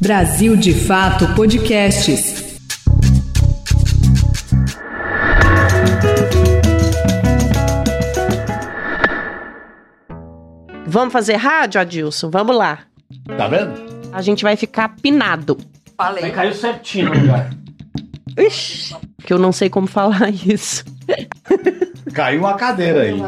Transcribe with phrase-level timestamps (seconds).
[0.00, 2.56] Brasil de Fato Podcasts.
[10.86, 12.30] Vamos fazer rádio, Adilson?
[12.30, 12.80] Vamos lá.
[13.36, 14.08] Tá vendo?
[14.12, 15.58] A gente vai ficar pinado.
[15.98, 17.50] Aí caiu certinho no lugar.
[18.36, 20.84] Ixi, que eu não sei como falar isso.
[22.14, 23.20] Caiu uma cadeira aí.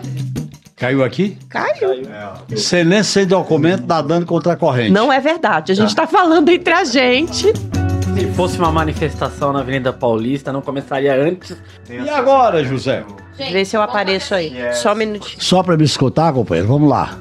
[0.80, 1.36] Caiu aqui?
[1.50, 1.90] Caiu.
[2.56, 4.90] Silêncio sem documento, nadando contra a corrente.
[4.90, 5.72] Não é verdade.
[5.72, 7.52] A gente tá falando entre a gente.
[8.18, 11.54] Se fosse uma manifestação na Avenida Paulista, não começaria antes.
[11.86, 13.04] E agora, José?
[13.36, 14.54] Vê se eu apareço aí.
[14.72, 15.42] Só um minutinho.
[15.42, 17.14] Só pra me escutar, companheiro, vamos lá.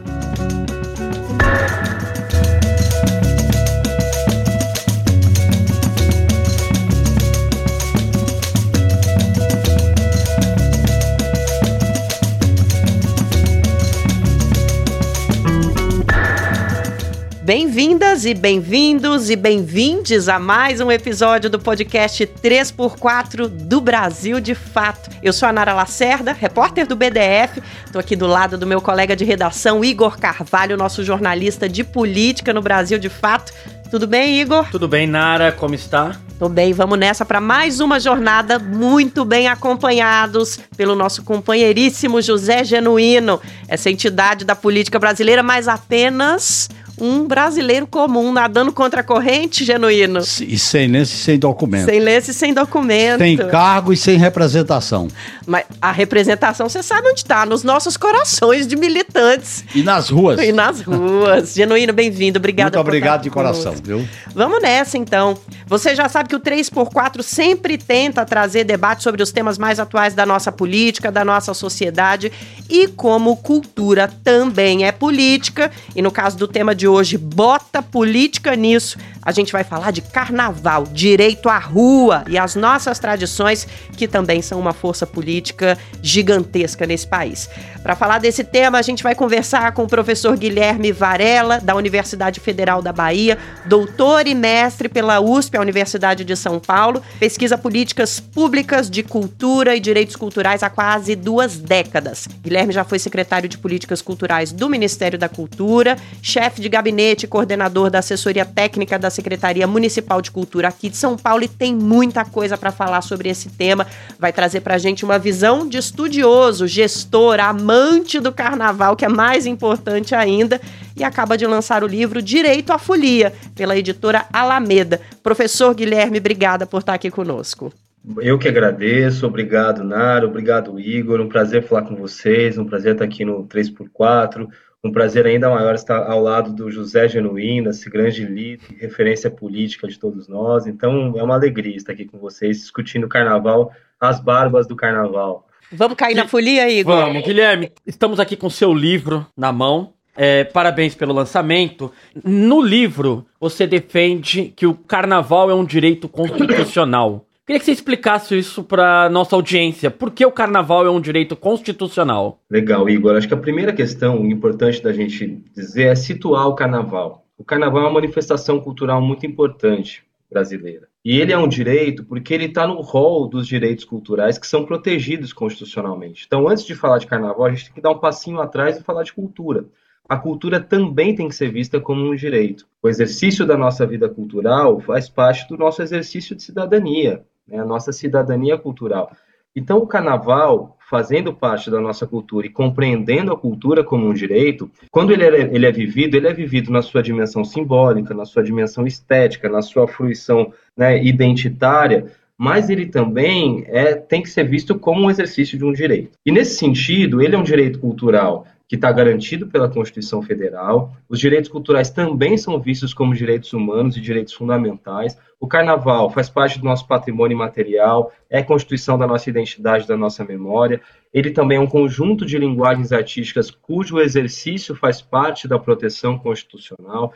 [17.50, 24.54] Bem-vindas e bem-vindos e bem-vindes a mais um episódio do podcast 3x4 do Brasil de
[24.54, 25.10] Fato.
[25.24, 27.60] Eu sou a Nara Lacerda, repórter do BDF.
[27.88, 32.54] Estou aqui do lado do meu colega de redação, Igor Carvalho, nosso jornalista de política
[32.54, 33.52] no Brasil de Fato.
[33.90, 34.70] Tudo bem, Igor?
[34.70, 35.52] Tudo bem, Nara?
[35.52, 36.16] Como está?
[36.38, 42.64] Tô bem, vamos nessa para mais uma jornada muito bem acompanhados pelo nosso companheiríssimo José
[42.64, 46.70] Genuíno, essa entidade da política brasileira, mas apenas
[47.00, 50.20] um brasileiro comum nadando contra a corrente, Genuíno.
[50.20, 51.86] E sem lenço e sem documento.
[51.86, 53.20] Sem lenço e sem documento.
[53.20, 55.08] Sem cargo e sem representação.
[55.46, 59.64] Mas a representação, você sabe onde está, nos nossos corações de militantes.
[59.74, 60.40] E nas ruas.
[60.42, 61.54] E nas ruas.
[61.56, 62.38] Genuíno, bem-vindo.
[62.38, 63.86] Obrigada Muito obrigado de coração, conosco.
[63.86, 64.08] viu?
[64.34, 65.38] Vamos nessa, então.
[65.66, 70.14] Você já sabe que o 3x4 sempre tenta trazer debate sobre os temas mais atuais
[70.14, 72.32] da nossa política, da nossa sociedade.
[72.70, 78.56] E como cultura também é política, e no caso do tema de hoje, bota política
[78.56, 84.08] nisso, a gente vai falar de carnaval, direito à rua e as nossas tradições, que
[84.08, 87.50] também são uma força política gigantesca nesse país.
[87.84, 92.40] Para falar desse tema, a gente vai conversar com o professor Guilherme Varela, da Universidade
[92.40, 98.20] Federal da Bahia, doutor e mestre pela USP, a Universidade de São Paulo, pesquisa políticas
[98.20, 102.28] públicas de cultura e direitos culturais há quase duas décadas.
[102.42, 107.90] Guilherme já foi secretário de Políticas Culturais do Ministério da Cultura, chefe de gabinete coordenador
[107.90, 112.24] da assessoria técnica da Secretaria Municipal de Cultura aqui de São Paulo e tem muita
[112.24, 113.86] coisa para falar sobre esse tema.
[114.18, 119.10] Vai trazer para a gente uma visão de estudioso, gestor, amante do carnaval, que é
[119.10, 120.62] mais importante ainda,
[120.96, 125.02] e acaba de lançar o livro Direito à Folia, pela editora Alameda.
[125.22, 127.74] Professor Guilherme, obrigada por estar aqui conosco.
[128.22, 133.04] Eu que agradeço, obrigado Nara, obrigado Igor, um prazer falar com vocês, um prazer estar
[133.04, 134.48] aqui no 3x4,
[134.84, 139.88] um prazer ainda maior estar ao lado do José Genuíno, esse grande líder, referência política
[139.88, 144.20] de todos nós, então é uma alegria estar aqui com vocês, discutindo o carnaval, as
[144.20, 145.46] barbas do carnaval.
[145.72, 146.96] Vamos cair na folia, Igor?
[146.96, 149.94] Vamos, Guilherme, estamos aqui com seu livro na mão.
[150.16, 151.92] É, parabéns pelo lançamento.
[152.24, 157.26] No livro, você defende que o carnaval é um direito constitucional.
[157.50, 159.90] Queria que você explicasse isso para nossa audiência.
[159.90, 162.44] Por que o carnaval é um direito constitucional?
[162.48, 163.16] Legal, Igor.
[163.16, 167.26] Acho que a primeira questão importante da gente dizer é situar o carnaval.
[167.40, 170.88] O carnaval é uma manifestação cultural muito importante brasileira.
[171.04, 174.64] E ele é um direito porque ele está no rol dos direitos culturais que são
[174.64, 176.26] protegidos constitucionalmente.
[176.28, 178.84] Então, antes de falar de carnaval, a gente tem que dar um passinho atrás e
[178.84, 179.66] falar de cultura.
[180.08, 182.68] A cultura também tem que ser vista como um direito.
[182.82, 187.60] O exercício da nossa vida cultural faz parte do nosso exercício de cidadania, né?
[187.60, 189.12] a nossa cidadania cultural.
[189.56, 194.70] Então, o carnaval, fazendo parte da nossa cultura e compreendendo a cultura como um direito,
[194.92, 198.44] quando ele é, ele é vivido, ele é vivido na sua dimensão simbólica, na sua
[198.44, 202.06] dimensão estética, na sua fruição né, identitária,
[202.38, 206.12] mas ele também é, tem que ser visto como um exercício de um direito.
[206.26, 210.96] E nesse sentido, ele é um direito cultural que está garantido pela Constituição Federal.
[211.10, 215.18] Os direitos culturais também são vistos como direitos humanos e direitos fundamentais.
[215.40, 220.24] O carnaval faz parte do nosso patrimônio material, é constituição da nossa identidade, da nossa
[220.24, 220.80] memória.
[221.12, 227.12] Ele também é um conjunto de linguagens artísticas cujo exercício faz parte da proteção constitucional.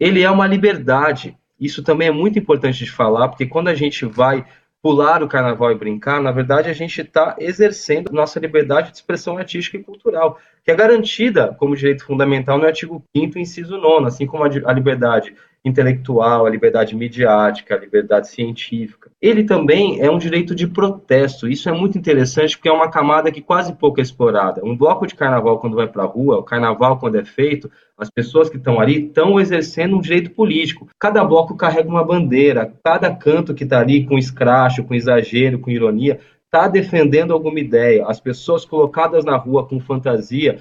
[0.00, 1.36] Ele é uma liberdade.
[1.60, 4.42] Isso também é muito importante de falar, porque quando a gente vai
[4.84, 9.38] pular o carnaval e brincar, na verdade a gente está exercendo nossa liberdade de expressão
[9.38, 14.26] artística e cultural, que é garantida como direito fundamental no artigo 5 inciso 9 assim
[14.26, 15.34] como a liberdade
[15.64, 19.10] intelectual, a liberdade midiática, a liberdade científica.
[19.20, 21.48] Ele também é um direito de protesto.
[21.48, 24.60] Isso é muito interessante porque é uma camada que quase pouco é explorada.
[24.62, 28.10] Um bloco de carnaval, quando vai para a rua, o carnaval, quando é feito, as
[28.10, 30.88] pessoas que estão ali estão exercendo um direito político.
[30.98, 35.70] Cada bloco carrega uma bandeira, cada canto que está ali com escracho, com exagero, com
[35.70, 38.06] ironia, está defendendo alguma ideia.
[38.06, 40.60] As pessoas colocadas na rua com fantasia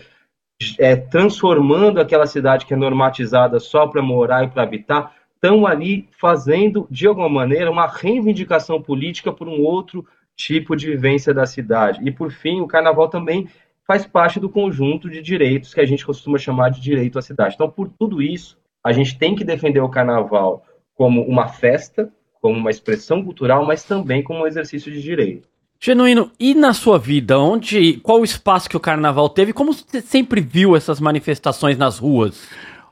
[0.80, 6.08] é, transformando aquela cidade que é normatizada só para morar e para habitar, estão ali
[6.20, 10.06] fazendo, de alguma maneira, uma reivindicação política por um outro
[10.36, 12.00] tipo de vivência da cidade.
[12.04, 13.48] E, por fim, o carnaval também
[13.86, 17.56] faz parte do conjunto de direitos que a gente costuma chamar de direito à cidade.
[17.56, 20.66] Então, por tudo isso, a gente tem que defender o carnaval
[20.96, 22.12] como uma festa,
[22.42, 25.48] como uma expressão cultural, mas também como um exercício de direito.
[25.86, 29.52] Genuíno, e na sua vida, onde, qual o espaço que o carnaval teve?
[29.52, 32.44] Como você sempre viu essas manifestações nas ruas?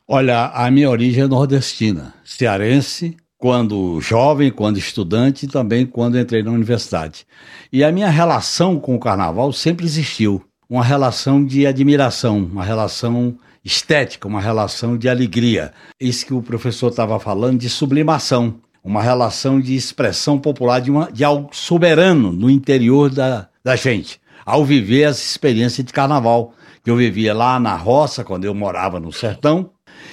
[0.05, 6.43] Olha, a minha origem é nordestina, cearense, quando jovem, quando estudante e também quando entrei
[6.43, 7.25] na universidade.
[7.71, 13.37] E a minha relação com o carnaval sempre existiu, uma relação de admiração, uma relação
[13.63, 15.71] estética, uma relação de alegria.
[15.97, 21.11] Isso que o professor estava falando de sublimação uma relação de expressão popular de, uma,
[21.11, 26.89] de algo soberano no interior da, da gente, ao viver as experiências de carnaval que
[26.89, 29.69] eu vivia lá na roça, quando eu morava no sertão,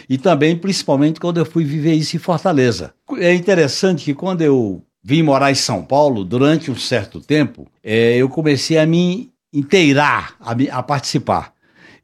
[0.08, 2.92] e também, principalmente, quando eu fui viver isso em Fortaleza.
[3.18, 8.16] É interessante que quando eu vim morar em São Paulo, durante um certo tempo, é,
[8.16, 11.52] eu comecei a me inteirar, a, me, a participar.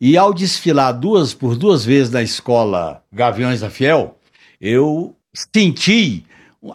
[0.00, 4.18] E ao desfilar duas por duas vezes na escola Gaviões da Fiel,
[4.60, 6.24] eu senti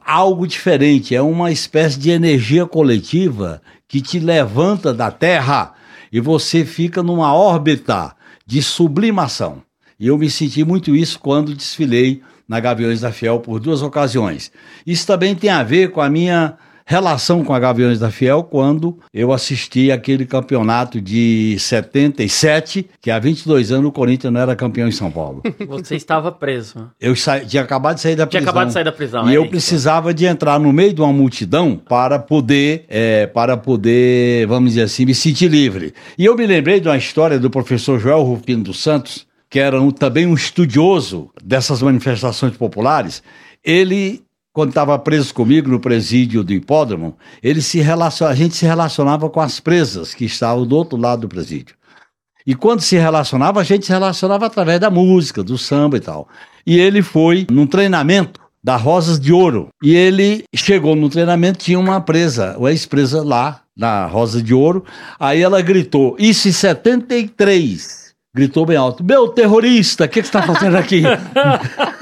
[0.05, 5.73] algo diferente, é uma espécie de energia coletiva que te levanta da Terra
[6.11, 8.15] e você fica numa órbita
[8.45, 9.63] de sublimação.
[9.99, 14.51] E eu me senti muito isso quando desfilei na Gaviões da Fiel por duas ocasiões.
[14.85, 16.57] Isso também tem a ver com a minha
[16.89, 23.19] relação com a Gaviões da Fiel quando eu assisti aquele campeonato de 77, que há
[23.19, 25.43] 22 anos o Corinthians não era campeão em São Paulo.
[25.69, 26.89] Você estava preso.
[26.99, 27.41] Eu sa...
[27.41, 28.41] tinha acabado de sair da prisão.
[28.41, 29.29] Tinha acabado de sair da prisão.
[29.29, 29.51] E é eu isso.
[29.51, 34.81] precisava de entrar no meio de uma multidão para poder, é, para poder, vamos dizer
[34.81, 35.93] assim, me sentir livre.
[36.17, 39.79] E eu me lembrei de uma história do professor Joel Rufino dos Santos, que era
[39.79, 43.21] um, também um estudioso dessas manifestações populares.
[43.63, 44.23] Ele
[44.53, 48.27] quando estava preso comigo no presídio do hipódromo, ele se relacion...
[48.27, 51.75] a gente se relacionava com as presas que estavam do outro lado do presídio.
[52.45, 56.27] E quando se relacionava, a gente se relacionava através da música, do samba e tal.
[56.65, 59.69] E ele foi num treinamento da Rosas de Ouro.
[59.83, 64.83] E ele chegou no treinamento, tinha uma presa, uma ex-presa lá, na Rosa de Ouro.
[65.17, 68.13] Aí ela gritou, isso em 73.
[68.35, 71.03] Gritou bem alto: Meu terrorista, o que, você está fazendo aqui?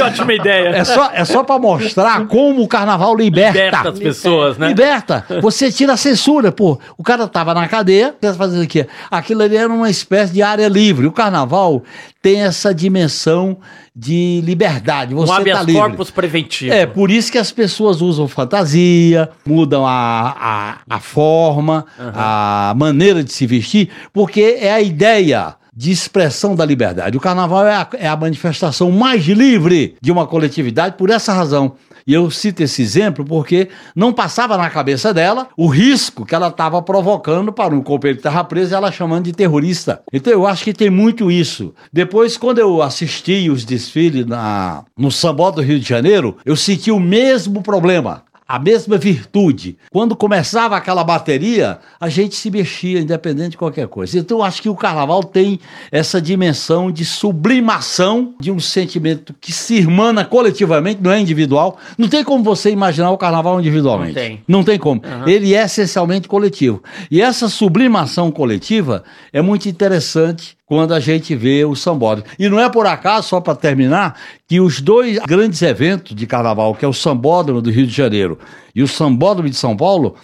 [0.00, 0.68] Que ótima ideia.
[0.68, 3.58] É só, é só pra mostrar como o carnaval liberta.
[3.58, 4.68] Liberta as pessoas, né?
[4.68, 5.24] Liberta.
[5.40, 6.78] Você tira a censura, pô.
[6.96, 8.86] O cara tava na cadeia, o tá fazendo aqui?
[9.10, 11.06] Aquilo ali era uma espécie de área livre.
[11.06, 11.82] O carnaval
[12.22, 13.58] tem essa dimensão
[13.94, 15.14] de liberdade.
[15.14, 15.82] Você um habeas tá livre.
[15.82, 16.72] corpus preventivo.
[16.72, 22.12] É, por isso que as pessoas usam fantasia, mudam a, a, a forma, uhum.
[22.14, 27.16] a maneira de se vestir, porque é a ideia de expressão da liberdade.
[27.16, 31.74] O carnaval é a, é a manifestação mais livre de uma coletividade por essa razão.
[32.06, 36.48] E eu cito esse exemplo porque não passava na cabeça dela o risco que ela
[36.48, 40.02] estava provocando para um companheiro que estava preso ela chamando de terrorista.
[40.12, 41.74] Então eu acho que tem muito isso.
[41.92, 46.90] Depois, quando eu assisti os desfiles na, no Sambó do Rio de Janeiro, eu senti
[46.90, 49.78] o mesmo problema a mesma virtude.
[49.92, 54.18] Quando começava aquela bateria, a gente se mexia, independente de qualquer coisa.
[54.18, 55.60] Então, eu acho que o carnaval tem
[55.92, 61.78] essa dimensão de sublimação de um sentimento que se irmana coletivamente, não é individual.
[61.96, 64.14] Não tem como você imaginar o carnaval individualmente.
[64.14, 64.42] Não tem.
[64.48, 65.00] Não tem como.
[65.04, 65.28] Uhum.
[65.28, 66.82] Ele é essencialmente coletivo.
[67.08, 72.30] E essa sublimação coletiva é muito interessante quando a gente vê o sambódromo.
[72.38, 76.76] E não é por acaso, só para terminar, que os dois grandes eventos de carnaval,
[76.76, 78.38] que é o sambódromo do Rio de Janeiro
[78.72, 80.14] e o sambódromo de São Paulo,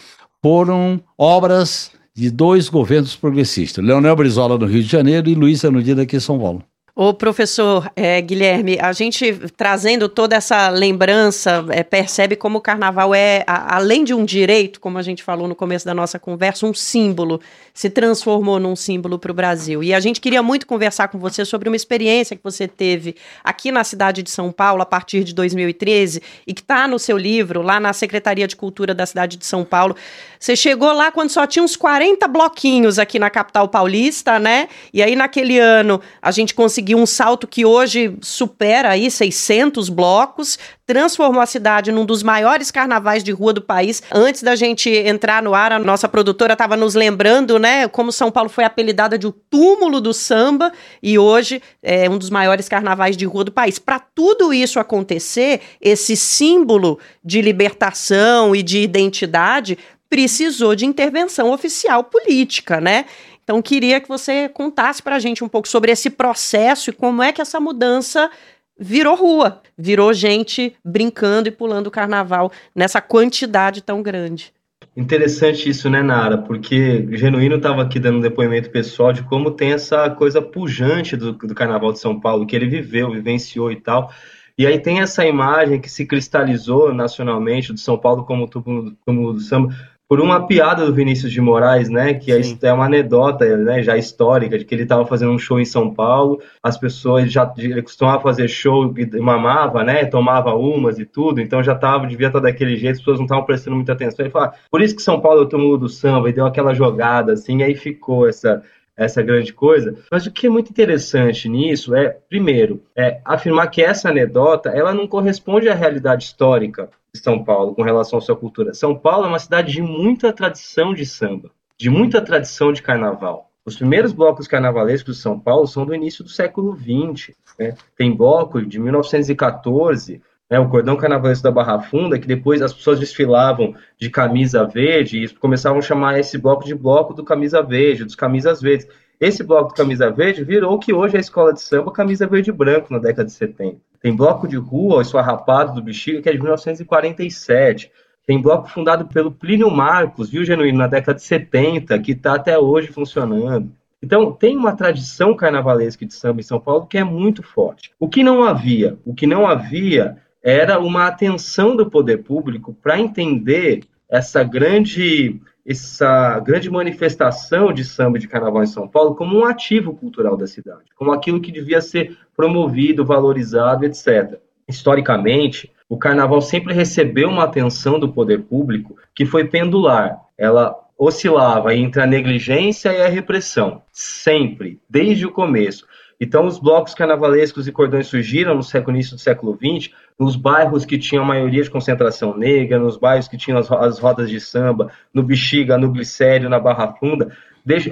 [0.40, 6.02] foram obras de dois governos progressistas, Leonel Brizola no Rio de Janeiro e Luiz Anudina
[6.02, 6.62] aqui em São Paulo.
[6.98, 13.14] O professor é, Guilherme, a gente trazendo toda essa lembrança, é, percebe como o carnaval
[13.14, 16.64] é, a, além de um direito, como a gente falou no começo da nossa conversa,
[16.64, 17.38] um símbolo,
[17.74, 19.84] se transformou num símbolo para o Brasil.
[19.84, 23.70] E a gente queria muito conversar com você sobre uma experiência que você teve aqui
[23.70, 27.60] na cidade de São Paulo a partir de 2013 e que está no seu livro,
[27.60, 29.94] lá na Secretaria de Cultura da cidade de São Paulo.
[30.40, 34.68] Você chegou lá quando só tinha uns 40 bloquinhos aqui na capital paulista, né?
[34.94, 39.88] E aí naquele ano a gente conseguiu conseguiu um salto que hoje supera aí 600
[39.88, 44.00] blocos, transformou a cidade num dos maiores carnavais de rua do país.
[44.12, 48.30] Antes da gente entrar no ar, a nossa produtora estava nos lembrando, né, como São
[48.30, 53.16] Paulo foi apelidada de o túmulo do samba e hoje é um dos maiores carnavais
[53.16, 53.80] de rua do país.
[53.80, 59.76] Para tudo isso acontecer, esse símbolo de libertação e de identidade
[60.08, 63.06] precisou de intervenção oficial política, né?
[63.46, 67.22] Então, queria que você contasse para a gente um pouco sobre esse processo e como
[67.22, 68.28] é que essa mudança
[68.76, 74.52] virou rua, virou gente brincando e pulando o carnaval nessa quantidade tão grande.
[74.96, 76.38] Interessante isso, né, Nara?
[76.38, 81.32] Porque Genuíno estava aqui dando um depoimento pessoal de como tem essa coisa pujante do,
[81.32, 84.10] do Carnaval de São Paulo, que ele viveu, vivenciou e tal.
[84.58, 89.40] E aí tem essa imagem que se cristalizou nacionalmente do São Paulo como túmulo do
[89.40, 89.72] samba
[90.08, 92.58] por uma piada do Vinícius de Moraes, né, que é Sim.
[92.62, 95.92] é uma anedota, né, já histórica, de que ele estava fazendo um show em São
[95.92, 101.40] Paulo, as pessoas já ele costumava fazer show e mamava, né, tomava umas e tudo,
[101.40, 104.32] então já tava, devia estar daquele jeito, as pessoas não estavam prestando muita atenção, ele
[104.32, 107.32] fala, por isso que São Paulo é o túmulo do samba, e deu aquela jogada,
[107.32, 108.62] assim, e aí ficou essa
[108.96, 109.94] essa grande coisa.
[110.10, 114.94] Mas o que é muito interessante nisso é, primeiro, é afirmar que essa anedota ela
[114.94, 118.74] não corresponde à realidade histórica São Paulo com relação à sua cultura.
[118.74, 123.50] São Paulo é uma cidade de muita tradição de samba, de muita tradição de carnaval.
[123.64, 127.34] Os primeiros blocos carnavalescos de São Paulo são do início do século XX.
[127.58, 127.74] Né?
[127.96, 133.00] Tem bloco de 1914, né, o cordão carnavalesco da Barra Funda, que depois as pessoas
[133.00, 138.04] desfilavam de camisa verde e começavam a chamar esse bloco de bloco do camisa verde,
[138.04, 138.86] dos camisas verdes.
[139.18, 142.26] Esse bloco do camisa verde virou o que hoje é a escola de samba camisa
[142.26, 143.78] verde e branco na década de 70.
[144.00, 147.90] Tem bloco de rua, o Esfarrapado do Bexiga, que é de 1947.
[148.26, 152.58] Tem bloco fundado pelo Plínio Marcos, viu, Genuíno, na década de 70, que está até
[152.58, 153.72] hoje funcionando.
[154.02, 157.92] Então, tem uma tradição carnavalesca de samba em São Paulo que é muito forte.
[157.98, 158.98] O que não havia?
[159.04, 166.38] O que não havia era uma atenção do poder público para entender essa grande essa
[166.38, 170.84] grande manifestação de samba de carnaval em São Paulo como um ativo cultural da cidade,
[170.94, 174.38] como aquilo que devia ser promovido, valorizado, etc.
[174.68, 180.20] Historicamente, o carnaval sempre recebeu uma atenção do poder público que foi pendular.
[180.38, 185.84] Ela oscilava entre a negligência e a repressão, sempre, desde o começo.
[186.20, 190.86] Então, os blocos carnavalescos e cordões surgiram no século, início do século XX, nos bairros
[190.86, 194.90] que tinham maioria de concentração negra, nos bairros que tinham as, as rodas de samba,
[195.12, 197.36] no Bexiga, no Glicério, na Barra Funda.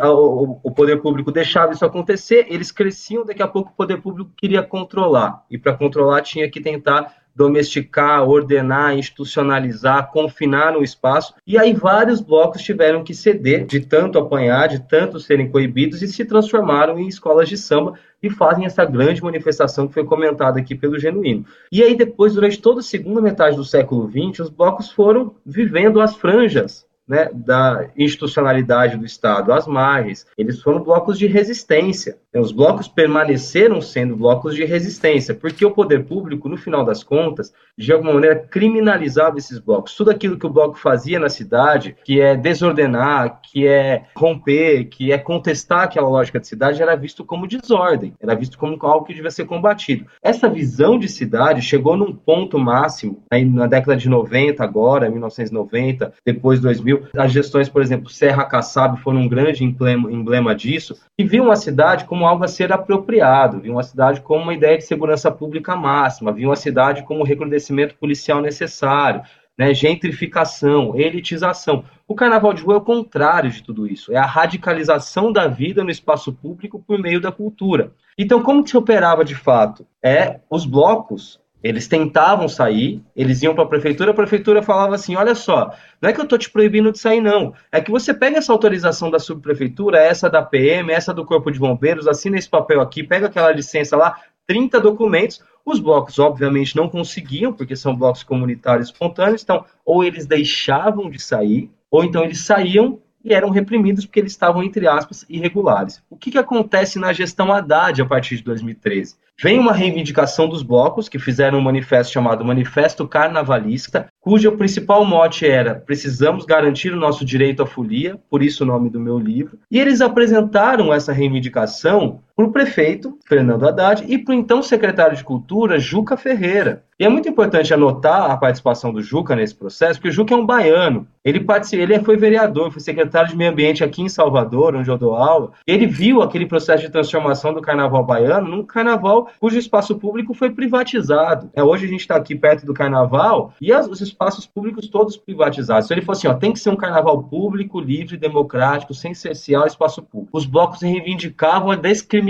[0.04, 4.30] O, o, poder público deixava isso acontecer, eles cresciam, daqui a pouco o poder público
[4.36, 5.44] queria controlar.
[5.50, 11.34] E para controlar tinha que tentar domesticar, ordenar, institucionalizar, confinar no espaço.
[11.46, 16.08] E aí vários blocos tiveram que ceder de tanto apanhar, de tanto serem coibidos e
[16.08, 20.74] se transformaram em escolas de samba e fazem essa grande manifestação que foi comentada aqui
[20.74, 21.44] pelo Genuíno.
[21.70, 26.00] E aí depois, durante toda a segunda metade do século XX, os blocos foram vivendo
[26.00, 32.16] as franjas né, da institucionalidade do Estado às margens, eles foram blocos de resistência.
[32.34, 37.52] Os blocos permaneceram sendo blocos de resistência, porque o poder público, no final das contas,
[37.78, 39.94] de alguma maneira criminalizava esses blocos.
[39.94, 45.12] Tudo aquilo que o bloco fazia na cidade, que é desordenar, que é romper, que
[45.12, 49.14] é contestar aquela lógica de cidade, era visto como desordem, era visto como algo que
[49.14, 50.06] devia ser combatido.
[50.22, 56.12] Essa visão de cidade chegou num ponto máximo aí na década de 90, agora, 1990,
[56.24, 61.24] depois 2000, as gestões, por exemplo, Serra Kassab foram um grande emblema, emblema disso, e
[61.24, 64.84] viu uma cidade como algo a ser apropriado, viu uma cidade como uma ideia de
[64.84, 69.22] segurança pública máxima, viu uma cidade como recrudescimento policial necessário,
[69.56, 71.84] né, gentrificação, elitização.
[72.06, 75.84] O carnaval de rua é o contrário de tudo isso, é a radicalização da vida
[75.84, 77.92] no espaço público por meio da cultura.
[78.18, 79.86] Então, como que se operava de fato?
[80.02, 85.16] É os blocos eles tentavam sair, eles iam para a prefeitura, a prefeitura falava assim:
[85.16, 87.54] olha só, não é que eu estou te proibindo de sair, não.
[87.72, 91.58] É que você pega essa autorização da subprefeitura, essa da PM, essa do Corpo de
[91.58, 95.42] Bombeiros, assina esse papel aqui, pega aquela licença lá, 30 documentos.
[95.64, 101.18] Os blocos, obviamente, não conseguiam, porque são blocos comunitários espontâneos, então, ou eles deixavam de
[101.18, 106.02] sair, ou então eles saíam e eram reprimidos porque eles estavam, entre aspas, irregulares.
[106.10, 109.16] O que, que acontece na gestão Haddad a partir de 2013?
[109.42, 115.44] Vem uma reivindicação dos blocos, que fizeram um manifesto chamado Manifesto Carnavalista, cujo principal mote
[115.44, 119.58] era precisamos garantir o nosso direito à folia, por isso o nome do meu livro.
[119.68, 125.78] E eles apresentaram essa reivindicação por prefeito Fernando Haddad e por então secretário de Cultura
[125.78, 126.84] Juca Ferreira.
[126.98, 130.36] E é muito importante anotar a participação do Juca nesse processo, porque o Juca é
[130.36, 131.08] um baiano.
[131.24, 134.96] Ele, participou, ele foi vereador, foi secretário de Meio Ambiente aqui em Salvador, onde eu
[134.96, 135.52] dou aula.
[135.66, 140.50] Ele viu aquele processo de transformação do carnaval baiano num carnaval cujo espaço público foi
[140.50, 141.50] privatizado.
[141.54, 145.16] É, hoje a gente está aqui perto do carnaval e as, os espaços públicos todos
[145.16, 145.86] privatizados.
[145.86, 149.64] Então ele falou assim: ó, tem que ser um carnaval público, livre, democrático, sem cercear
[149.64, 150.36] o espaço público.
[150.36, 152.23] Os blocos reivindicavam a descriminalização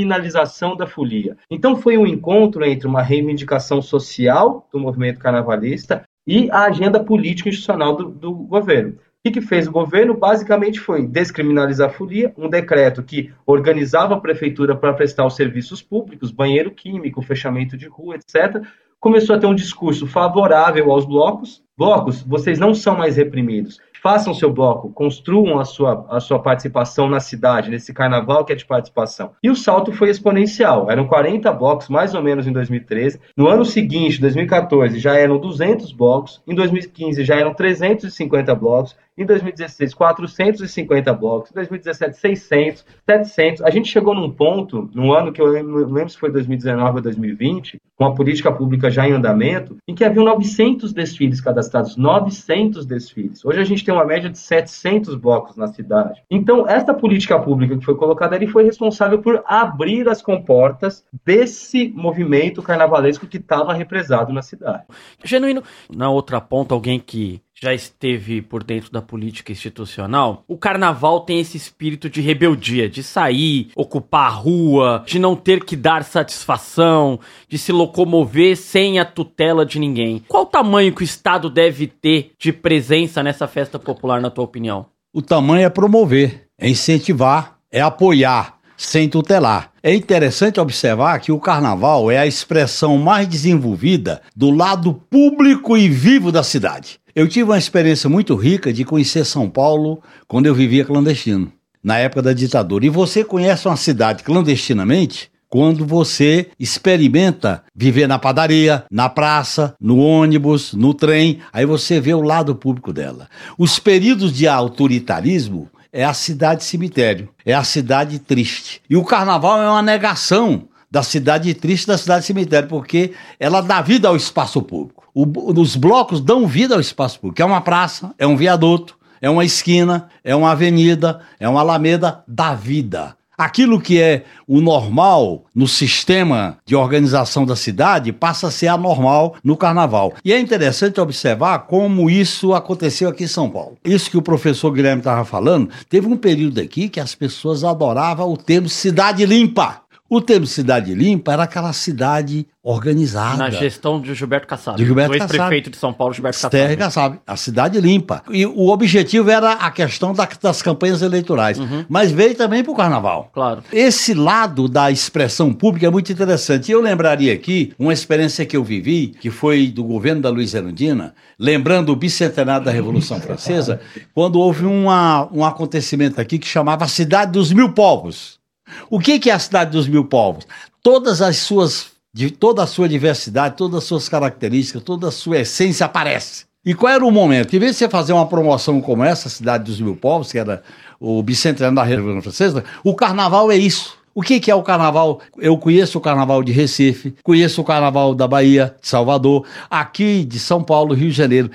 [0.76, 1.36] da folia.
[1.50, 7.48] Então foi um encontro entre uma reivindicação social do movimento carnavalista e a agenda política
[7.48, 8.98] institucional do, do governo.
[9.26, 10.14] O que, fez o governo?
[10.14, 15.80] Basicamente foi descriminalizar a folia, um decreto que organizava a prefeitura para prestar os serviços
[15.80, 18.62] públicos, banheiro químico, fechamento de rua, etc.
[19.00, 21.62] Começou a ter um discurso favorável aos blocos.
[21.76, 27.08] Blocos, vocês não são mais reprimidos façam seu bloco, construam a sua, a sua participação
[27.08, 29.30] na cidade, nesse carnaval que é de participação.
[29.42, 30.90] E o salto foi exponencial.
[30.90, 33.18] Eram 40 blocos, mais ou menos, em 2013.
[33.34, 36.42] No ano seguinte, 2014, já eram 200 blocos.
[36.46, 38.94] Em 2015, já eram 350 blocos.
[39.16, 41.50] Em 2016, 450 blocos.
[41.52, 43.62] Em 2017, 600, 700.
[43.62, 47.80] A gente chegou num ponto, no ano que eu lembro se foi 2019 ou 2020,
[47.96, 51.96] com a política pública já em andamento, em que havia 900 desfiles cadastrados.
[51.96, 53.44] 900 desfiles.
[53.44, 56.20] Hoje a gente tem uma média de 700 blocos na cidade.
[56.28, 61.88] Então, esta política pública que foi colocada ali foi responsável por abrir as comportas desse
[61.94, 64.82] movimento carnavalesco que estava represado na cidade.
[65.22, 65.62] Genuíno,
[65.94, 71.40] na outra ponta, alguém que já esteve por dentro da política institucional, o carnaval tem
[71.40, 77.18] esse espírito de rebeldia, de sair, ocupar a rua, de não ter que dar satisfação,
[77.48, 80.22] de se locomover sem a tutela de ninguém.
[80.28, 84.44] Qual o tamanho que o Estado deve ter de presença nessa festa popular, na tua
[84.44, 84.84] opinião?
[85.10, 89.70] O tamanho é promover, é incentivar, é apoiar, sem tutelar.
[89.82, 95.88] É interessante observar que o carnaval é a expressão mais desenvolvida do lado público e
[95.88, 96.98] vivo da cidade.
[97.14, 101.96] Eu tive uma experiência muito rica de conhecer São Paulo quando eu vivia clandestino, na
[101.96, 102.84] época da ditadura.
[102.84, 109.98] E você conhece uma cidade clandestinamente quando você experimenta viver na padaria, na praça, no
[109.98, 113.28] ônibus, no trem, aí você vê o lado público dela.
[113.56, 118.82] Os períodos de autoritarismo é a cidade cemitério, é a cidade triste.
[118.90, 123.80] E o carnaval é uma negação da cidade triste, da cidade cemitério, porque ela dá
[123.80, 125.03] vida ao espaço público.
[125.14, 125.24] O,
[125.60, 127.40] os blocos dão vida ao espaço público.
[127.40, 132.24] É uma praça, é um viaduto, é uma esquina, é uma avenida, é uma alameda
[132.26, 133.16] da vida.
[133.36, 139.34] Aquilo que é o normal no sistema de organização da cidade passa a ser anormal
[139.42, 140.14] no carnaval.
[140.24, 143.76] E é interessante observar como isso aconteceu aqui em São Paulo.
[143.84, 148.32] Isso que o professor Guilherme estava falando, teve um período aqui que as pessoas adoravam
[148.32, 149.80] o termo cidade limpa.
[150.14, 153.36] O termo cidade limpa era aquela cidade organizada.
[153.36, 154.78] Na gestão de Gilberto Kassab.
[154.78, 156.76] De Gilberto do ex-prefeito de São Paulo, Gilberto Kassab.
[156.76, 158.22] Kassab, a cidade limpa.
[158.30, 161.58] E o objetivo era a questão da, das campanhas eleitorais.
[161.58, 161.84] Uhum.
[161.88, 163.28] Mas veio também para o carnaval.
[163.34, 163.64] Claro.
[163.72, 166.68] Esse lado da expressão pública é muito interessante.
[166.68, 170.54] E eu lembraria aqui uma experiência que eu vivi, que foi do governo da Luiz
[170.54, 173.80] Erundina, lembrando o bicentenário da Revolução Francesa,
[174.14, 178.43] quando houve uma, um acontecimento aqui que chamava Cidade dos Mil Povos.
[178.90, 180.46] O que, que é a Cidade dos Mil Povos?
[180.82, 185.40] Todas as suas de toda a sua diversidade, todas as suas características, toda a sua
[185.40, 186.44] essência aparece.
[186.64, 187.54] E qual era o momento?
[187.54, 190.62] Em vez de você fazer uma promoção como essa, Cidade dos Mil Povos, que era
[191.00, 193.98] o bicentenário da Revolução Francesa, o carnaval é isso.
[194.14, 195.20] O que, que é o carnaval?
[195.38, 200.38] Eu conheço o carnaval de Recife, conheço o carnaval da Bahia, de Salvador, aqui de
[200.38, 201.50] São Paulo, Rio de Janeiro.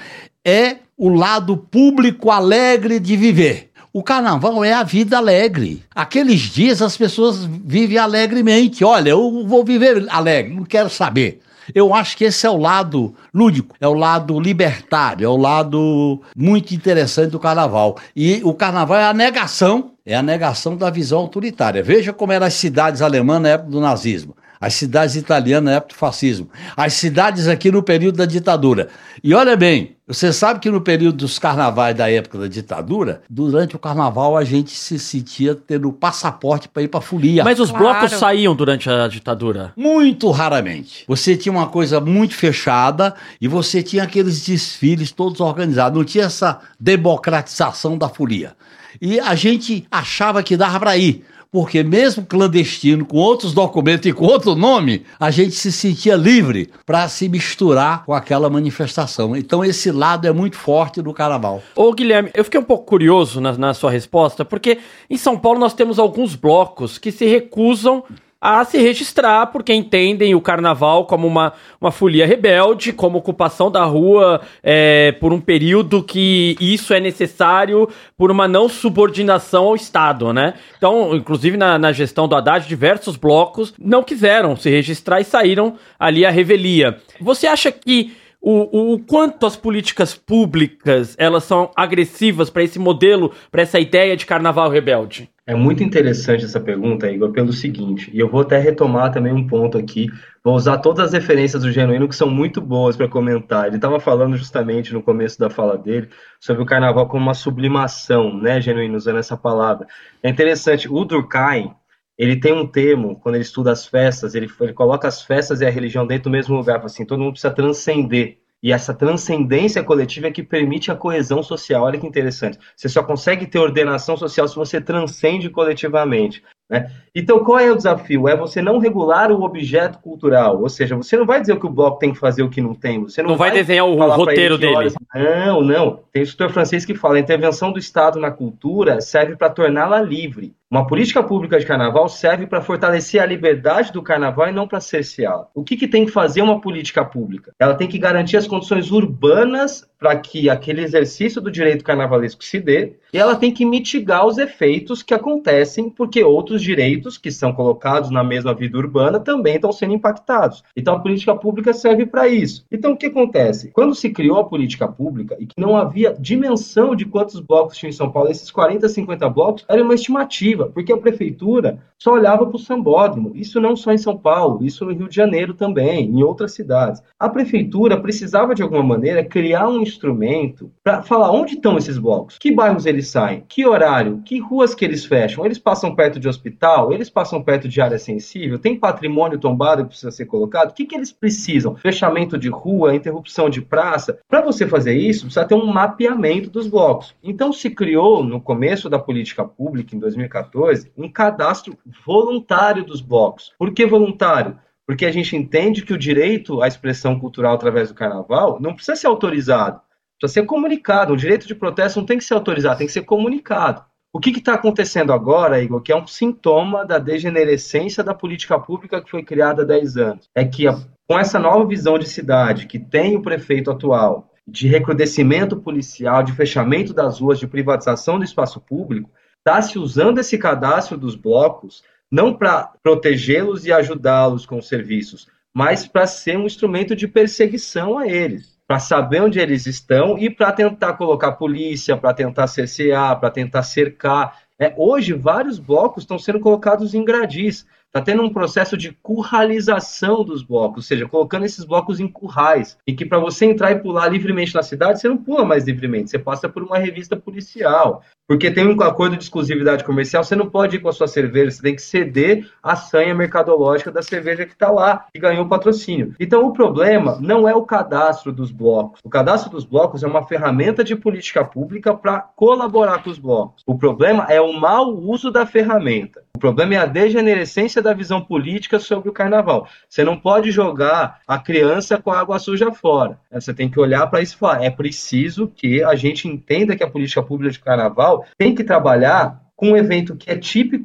[0.45, 3.68] É o lado público alegre de viver.
[3.91, 5.84] O carnaval é a vida alegre.
[5.95, 8.84] Aqueles dias as pessoas vivem alegremente.
[8.84, 11.41] Olha, eu vou viver alegre, não quero saber.
[11.73, 16.21] Eu acho que esse é o lado lúdico, é o lado libertário, é o lado
[16.36, 17.97] muito interessante do carnaval.
[18.15, 21.84] E o carnaval é a negação, é a negação da visão autoritária.
[21.84, 25.93] Veja como eram as cidades alemãs na época do nazismo as cidades italianas na época
[25.93, 28.89] do fascismo, as cidades aqui no período da ditadura.
[29.24, 33.76] E olha bem, você sabe que no período dos carnavais da época da ditadura, durante
[33.76, 37.43] o carnaval a gente se sentia tendo passaporte para ir para folia.
[37.43, 37.86] Mas os claro.
[37.86, 39.72] blocos saíam durante a ditadura?
[39.78, 41.06] Muito raramente.
[41.08, 45.98] Você tinha uma coisa muito fechada e você tinha aqueles desfiles todos organizados.
[45.98, 48.56] Não tinha essa democratização da folia.
[49.00, 54.13] E a gente achava que dava para ir porque mesmo clandestino, com outros documentos e
[54.13, 59.35] com outro nome, a gente se sentia livre para se misturar com aquela manifestação.
[59.35, 61.62] Então esse lado é muito forte do carnaval.
[61.75, 64.77] Ô Guilherme, eu fiquei um pouco curioso na, na sua resposta, porque
[65.09, 68.03] em São Paulo nós temos alguns blocos que se recusam
[68.41, 73.84] a se registrar, porque entendem o carnaval como uma, uma folia rebelde, como ocupação da
[73.84, 80.32] rua é, por um período que isso é necessário por uma não subordinação ao Estado,
[80.32, 80.54] né?
[80.78, 85.75] Então, inclusive na, na gestão do Haddad, diversos blocos não quiseram se registrar e saíram
[85.99, 86.97] ali à revelia.
[87.19, 93.34] Você acha que o, o, quanto as políticas públicas elas são agressivas para esse modelo,
[93.52, 95.30] para essa ideia de carnaval rebelde?
[95.49, 99.47] É muito interessante essa pergunta, Igor, pelo seguinte, e eu vou até retomar também um
[99.47, 100.05] ponto aqui,
[100.43, 103.65] vou usar todas as referências do Genuíno que são muito boas para comentar.
[103.65, 106.09] Ele estava falando justamente no começo da fala dele
[106.39, 109.88] sobre o carnaval como uma sublimação, né, Genuíno, usando essa palavra.
[110.21, 111.73] É interessante, o Durkheim,
[112.15, 115.65] ele tem um termo, quando ele estuda as festas, ele, ele coloca as festas e
[115.65, 118.38] a religião dentro do mesmo lugar, assim, todo mundo precisa transcender.
[118.62, 121.84] E essa transcendência coletiva é que permite a coesão social.
[121.84, 122.60] Olha que interessante.
[122.76, 126.43] Você só consegue ter ordenação social se você transcende coletivamente.
[126.69, 126.91] Né?
[127.15, 128.28] Então, qual é o desafio?
[128.28, 130.62] É você não regular o objeto cultural.
[130.62, 132.62] Ou seja, você não vai dizer o que o bloco tem que fazer o que
[132.62, 133.02] não tem.
[133.02, 134.76] Você não, não vai, vai, desenhar o roteiro dele.
[134.76, 136.04] Olha, não, não.
[136.12, 140.02] Tem o escritor francês que fala: a intervenção do Estado na cultura serve para torná-la
[140.02, 140.54] livre.
[140.71, 144.79] Uma política pública de carnaval serve para fortalecer a liberdade do carnaval e não para
[144.79, 145.47] cerceá-la.
[145.55, 147.55] O que, que tem que fazer uma política pública?
[147.58, 152.60] Ela tem que garantir as condições urbanas para que aquele exercício do direito carnavalesco se
[152.60, 157.51] dê, e ela tem que mitigar os efeitos que acontecem porque outros direitos que são
[157.51, 160.63] colocados na mesma vida urbana também estão sendo impactados.
[160.77, 162.65] Então a política pública serve para isso.
[162.71, 163.71] Então o que acontece?
[163.71, 167.89] Quando se criou a política pública e que não havia dimensão de quantos blocos tinha
[167.89, 172.45] em São Paulo, esses 40, 50 blocos, era uma estimativa porque a prefeitura só olhava
[172.45, 173.32] para o sambódromo.
[173.36, 177.02] Isso não só em São Paulo, isso no Rio de Janeiro também, em outras cidades.
[177.19, 182.38] A prefeitura precisava, de alguma maneira, criar um instrumento para falar onde estão esses blocos,
[182.38, 185.45] que bairros eles saem, que horário, que ruas que eles fecham.
[185.45, 189.89] Eles passam perto de hospital, eles passam perto de área sensível, tem patrimônio tombado que
[189.89, 190.72] precisa ser colocado.
[190.72, 191.76] O que, que eles precisam?
[191.76, 194.19] Fechamento de rua, interrupção de praça.
[194.28, 197.15] Para você fazer isso, precisa ter um mapeamento dos blocos.
[197.22, 203.01] Então se criou, no começo da política pública, em 2014, 2014, um cadastro voluntário dos
[203.01, 203.53] blocos.
[203.57, 204.57] Por que voluntário?
[204.85, 208.95] Porque a gente entende que o direito à expressão cultural através do carnaval não precisa
[208.95, 209.81] ser autorizado,
[210.19, 211.13] precisa ser comunicado.
[211.13, 213.83] O direito de protesto não tem que ser autorizado, tem que ser comunicado.
[214.12, 219.01] O que está acontecendo agora, Igor, que é um sintoma da degenerescência da política pública
[219.03, 220.65] que foi criada há 10 anos, é que
[221.07, 226.33] com essa nova visão de cidade que tem o prefeito atual, de recrudescimento policial, de
[226.33, 229.12] fechamento das ruas, de privatização do espaço público,
[229.49, 235.88] está se usando esse cadastro dos blocos não para protegê-los e ajudá-los com serviços, mas
[235.88, 240.51] para ser um instrumento de perseguição a eles, para saber onde eles estão e para
[240.51, 244.39] tentar colocar polícia, para tentar cercear, para tentar cercar.
[244.59, 247.65] É, hoje, vários blocos estão sendo colocados em gradis.
[247.88, 252.77] Está tendo um processo de curralização dos blocos, ou seja, colocando esses blocos em currais,
[252.85, 256.12] e que para você entrar e pular livremente na cidade, você não pula mais livremente,
[256.12, 260.48] você passa por uma revista policial, porque tem um acordo de exclusividade comercial, você não
[260.48, 264.46] pode ir com a sua cerveja, você tem que ceder a sanha mercadológica da cerveja
[264.46, 266.13] que está lá, que ganhou o patrocínio.
[266.20, 269.00] Então o problema não é o cadastro dos blocos.
[269.04, 273.63] O cadastro dos blocos é uma ferramenta de política pública para colaborar com os blocos.
[273.65, 276.22] O problema é o mau uso da ferramenta.
[276.36, 279.68] O problema é a degenerescência da visão política sobre o carnaval.
[279.89, 283.20] Você não pode jogar a criança com a água suja fora.
[283.30, 286.84] Você tem que olhar para isso e falar: é preciso que a gente entenda que
[286.84, 290.36] a política pública de carnaval tem que trabalhar com um evento que é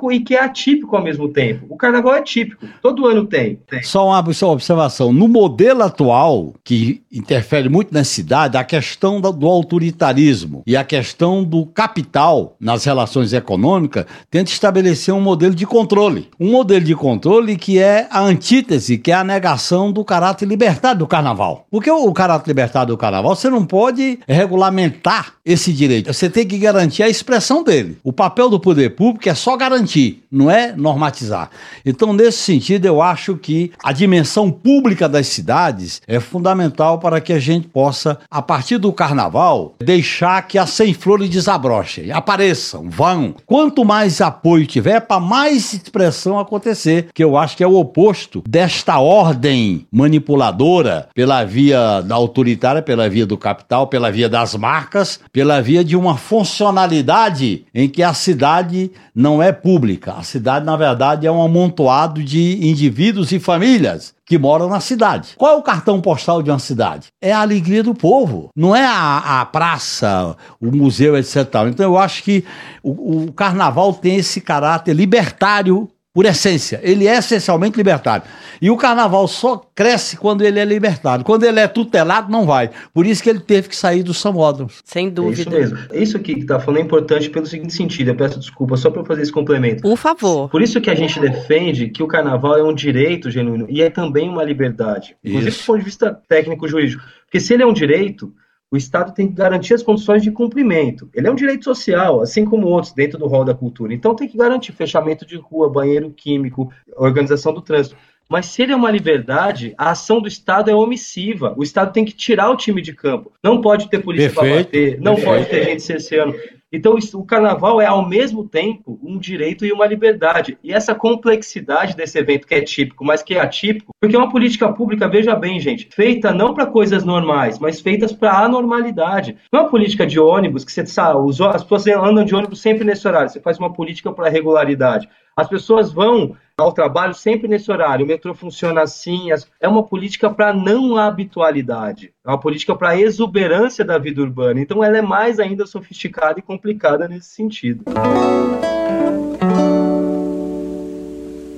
[0.04, 1.66] típico e que é atípico ao mesmo tempo.
[1.68, 3.58] O carnaval é típico, todo ano tem.
[3.68, 3.82] tem.
[3.82, 9.20] Só uma, só uma observação: no modelo atual, que interfere muito na cidade, a questão
[9.20, 15.66] do autoritarismo e a questão do capital nas relações econômicas tenta estabelecer um modelo de
[15.66, 16.28] controle.
[16.38, 20.98] Um modelo de controle que é a antítese, que é a negação do caráter libertário
[20.98, 21.66] do carnaval.
[21.70, 26.58] Porque o caráter libertário do carnaval, você não pode regulamentar esse direito, você tem que
[26.58, 27.98] garantir a expressão dele.
[28.02, 29.93] O papel do poder público é só garantir,
[30.30, 31.50] não é normatizar.
[31.84, 37.32] Então, nesse sentido, eu acho que a dimensão pública das cidades é fundamental para que
[37.32, 43.34] a gente possa, a partir do carnaval, deixar que as sem flores desabrochem, apareçam, vão.
[43.46, 48.42] Quanto mais apoio tiver, para mais expressão acontecer, que eu acho que é o oposto
[48.48, 55.20] desta ordem manipuladora pela via da autoritária, pela via do capital, pela via das marcas,
[55.32, 59.83] pela via de uma funcionalidade em que a cidade cidade não é pública.
[60.16, 65.34] A cidade, na verdade, é um amontoado de indivíduos e famílias que moram na cidade.
[65.36, 67.08] Qual é o cartão postal de uma cidade?
[67.20, 71.46] É a alegria do povo, não é a, a praça, o museu, etc.
[71.68, 72.44] Então eu acho que
[72.82, 76.78] o, o carnaval tem esse caráter libertário por essência.
[76.84, 78.24] Ele é essencialmente libertário.
[78.62, 81.24] E o carnaval só cresce quando ele é libertário.
[81.24, 82.70] Quando ele é tutelado, não vai.
[82.94, 84.80] Por isso que ele teve que sair dos samódromos.
[84.84, 85.56] Sem dúvida.
[85.56, 85.78] É isso mesmo.
[85.92, 88.08] Isso aqui que está falando é importante pelo seguinte sentido.
[88.08, 89.82] Eu peço desculpa só para fazer esse complemento.
[89.82, 90.48] Por favor.
[90.48, 93.90] Por isso que a gente defende que o carnaval é um direito genuíno e é
[93.90, 95.16] também uma liberdade.
[95.24, 95.62] Inclusive Isso.
[95.62, 97.02] do ponto de vista técnico-jurídico.
[97.24, 98.32] Porque se ele é um direito,
[98.74, 101.08] o Estado tem que garantir as condições de cumprimento.
[101.14, 103.94] Ele é um direito social, assim como outros, dentro do rol da cultura.
[103.94, 107.96] Então tem que garantir fechamento de rua, banheiro químico, organização do trânsito.
[108.28, 111.54] Mas se ele é uma liberdade, a ação do Estado é omissiva.
[111.56, 113.30] O Estado tem que tirar o time de campo.
[113.40, 115.36] Não pode ter polícia para bater, não perfeito.
[115.36, 116.34] pode ter gente cerceando.
[116.74, 120.58] Então, o carnaval é, ao mesmo tempo, um direito e uma liberdade.
[120.60, 124.28] E essa complexidade desse evento, que é típico, mas que é atípico, porque é uma
[124.28, 129.36] política pública, veja bem, gente, feita não para coisas normais, mas feitas para anormalidade.
[129.52, 131.20] Não é uma política de ônibus, que você sabe,
[131.54, 133.30] as pessoas andam de ônibus sempre nesse horário.
[133.30, 135.08] Você faz uma política para regularidade.
[135.36, 138.04] As pessoas vão ao trabalho sempre nesse horário.
[138.04, 139.32] O metrô funciona assim.
[139.32, 142.12] as- É uma política para não habitualidade.
[142.24, 144.60] É uma política para exuberância da vida urbana.
[144.60, 147.84] Então, ela é mais ainda sofisticada e complicada nesse sentido.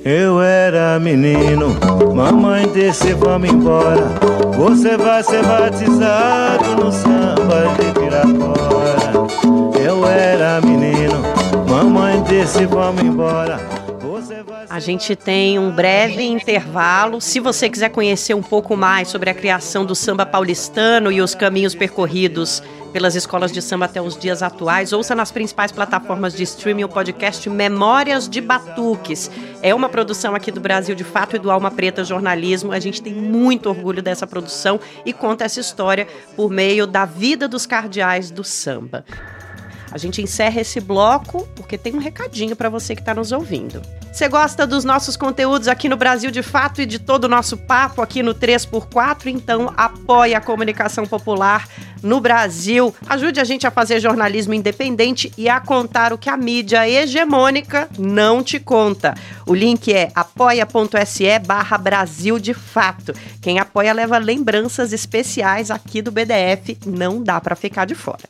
[0.04, 1.76] Eu era menino,
[2.14, 4.02] mamãe disse vamos embora.
[4.56, 9.26] Você vai ser batizado no samba de Piracora.
[9.84, 11.20] Eu era menino,
[11.68, 13.58] mamãe disse vamos embora.
[14.68, 17.20] A gente tem um breve intervalo.
[17.20, 21.34] Se você quiser conhecer um pouco mais sobre a criação do samba paulistano e os
[21.34, 26.44] caminhos percorridos pelas escolas de samba até os dias atuais, ouça nas principais plataformas de
[26.44, 29.30] streaming o podcast Memórias de Batuques.
[29.62, 32.72] É uma produção aqui do Brasil de Fato e do Alma Preta Jornalismo.
[32.72, 36.06] A gente tem muito orgulho dessa produção e conta essa história
[36.36, 39.04] por meio da vida dos cardeais do samba.
[39.96, 43.80] A gente encerra esse bloco porque tem um recadinho para você que está nos ouvindo.
[44.12, 47.56] Você gosta dos nossos conteúdos aqui no Brasil de Fato e de todo o nosso
[47.56, 49.28] papo aqui no 3x4?
[49.28, 51.66] Então apoie a comunicação popular
[52.02, 52.94] no Brasil.
[53.08, 57.88] Ajude a gente a fazer jornalismo independente e a contar o que a mídia hegemônica
[57.98, 59.14] não te conta.
[59.46, 63.14] O link é apoia.se barra Brasil de Fato.
[63.40, 66.76] Quem apoia leva lembranças especiais aqui do BDF.
[66.84, 68.28] Não dá para ficar de fora.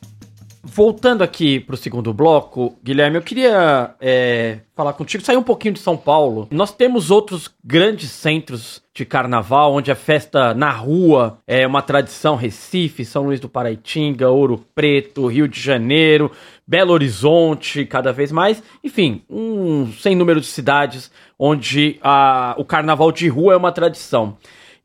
[0.77, 5.79] Voltando aqui pro segundo bloco, Guilherme, eu queria é, falar contigo, sair um pouquinho de
[5.79, 6.47] São Paulo.
[6.51, 12.35] Nós temos outros grandes centros de carnaval, onde a festa na rua é uma tradição.
[12.35, 16.31] Recife, São Luís do Paraitinga, Ouro Preto, Rio de Janeiro,
[16.67, 18.61] Belo Horizonte, cada vez mais.
[18.83, 21.09] Enfim, um sem número de cidades
[21.39, 24.37] onde a, o carnaval de rua é uma tradição.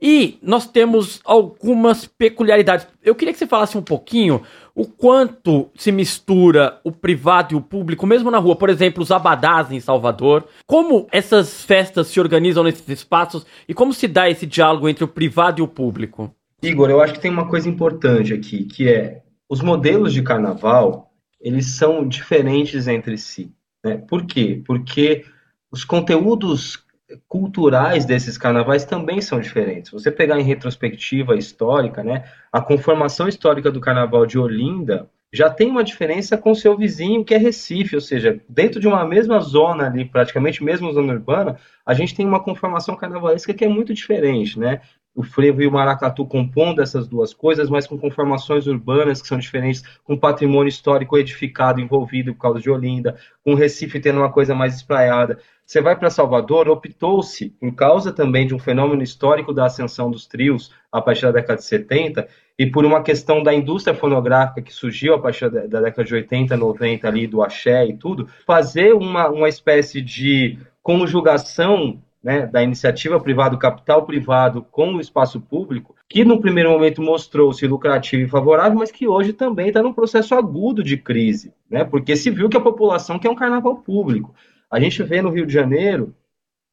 [0.04, 2.88] E nós temos algumas peculiaridades.
[3.04, 4.42] Eu queria que você falasse um pouquinho
[4.74, 8.56] o quanto se mistura o privado e o público, mesmo na rua.
[8.56, 10.46] Por exemplo, os abadás em Salvador.
[10.66, 15.08] Como essas festas se organizam nesses espaços e como se dá esse diálogo entre o
[15.08, 16.34] privado e o público?
[16.62, 21.12] Igor, eu acho que tem uma coisa importante aqui, que é os modelos de carnaval,
[21.40, 23.52] eles são diferentes entre si.
[23.84, 23.96] Né?
[23.96, 24.62] Por quê?
[24.64, 25.24] Porque
[25.70, 26.81] os conteúdos
[27.28, 29.90] culturais desses carnavais também são diferentes.
[29.90, 35.70] Você pegar em retrospectiva histórica, né, a conformação histórica do carnaval de Olinda já tem
[35.70, 39.86] uma diferença com seu vizinho, que é Recife, ou seja, dentro de uma mesma zona
[39.86, 44.58] ali, praticamente mesmo zona urbana, a gente tem uma conformação carnavalesca que é muito diferente,
[44.58, 44.82] né?
[45.14, 49.38] O frevo e o maracatu compondo essas duas coisas, mas com conformações urbanas que são
[49.38, 54.54] diferentes, com patrimônio histórico edificado envolvido por causa de Olinda, com Recife tendo uma coisa
[54.54, 55.38] mais espraiada.
[55.64, 60.26] Você vai para Salvador, optou-se, por causa também de um fenômeno histórico da ascensão dos
[60.26, 64.72] trios a partir da década de 70 e por uma questão da indústria fonográfica que
[64.72, 68.92] surgiu a partir da, da década de 80, 90 ali, do axé e tudo, fazer
[68.92, 75.94] uma, uma espécie de conjugação né, da iniciativa privada, capital privado com o espaço público,
[76.08, 80.34] que no primeiro momento mostrou-se lucrativo e favorável, mas que hoje também está num processo
[80.34, 84.34] agudo de crise, né, porque se viu que a população quer um carnaval público.
[84.72, 86.14] A gente vê no Rio de Janeiro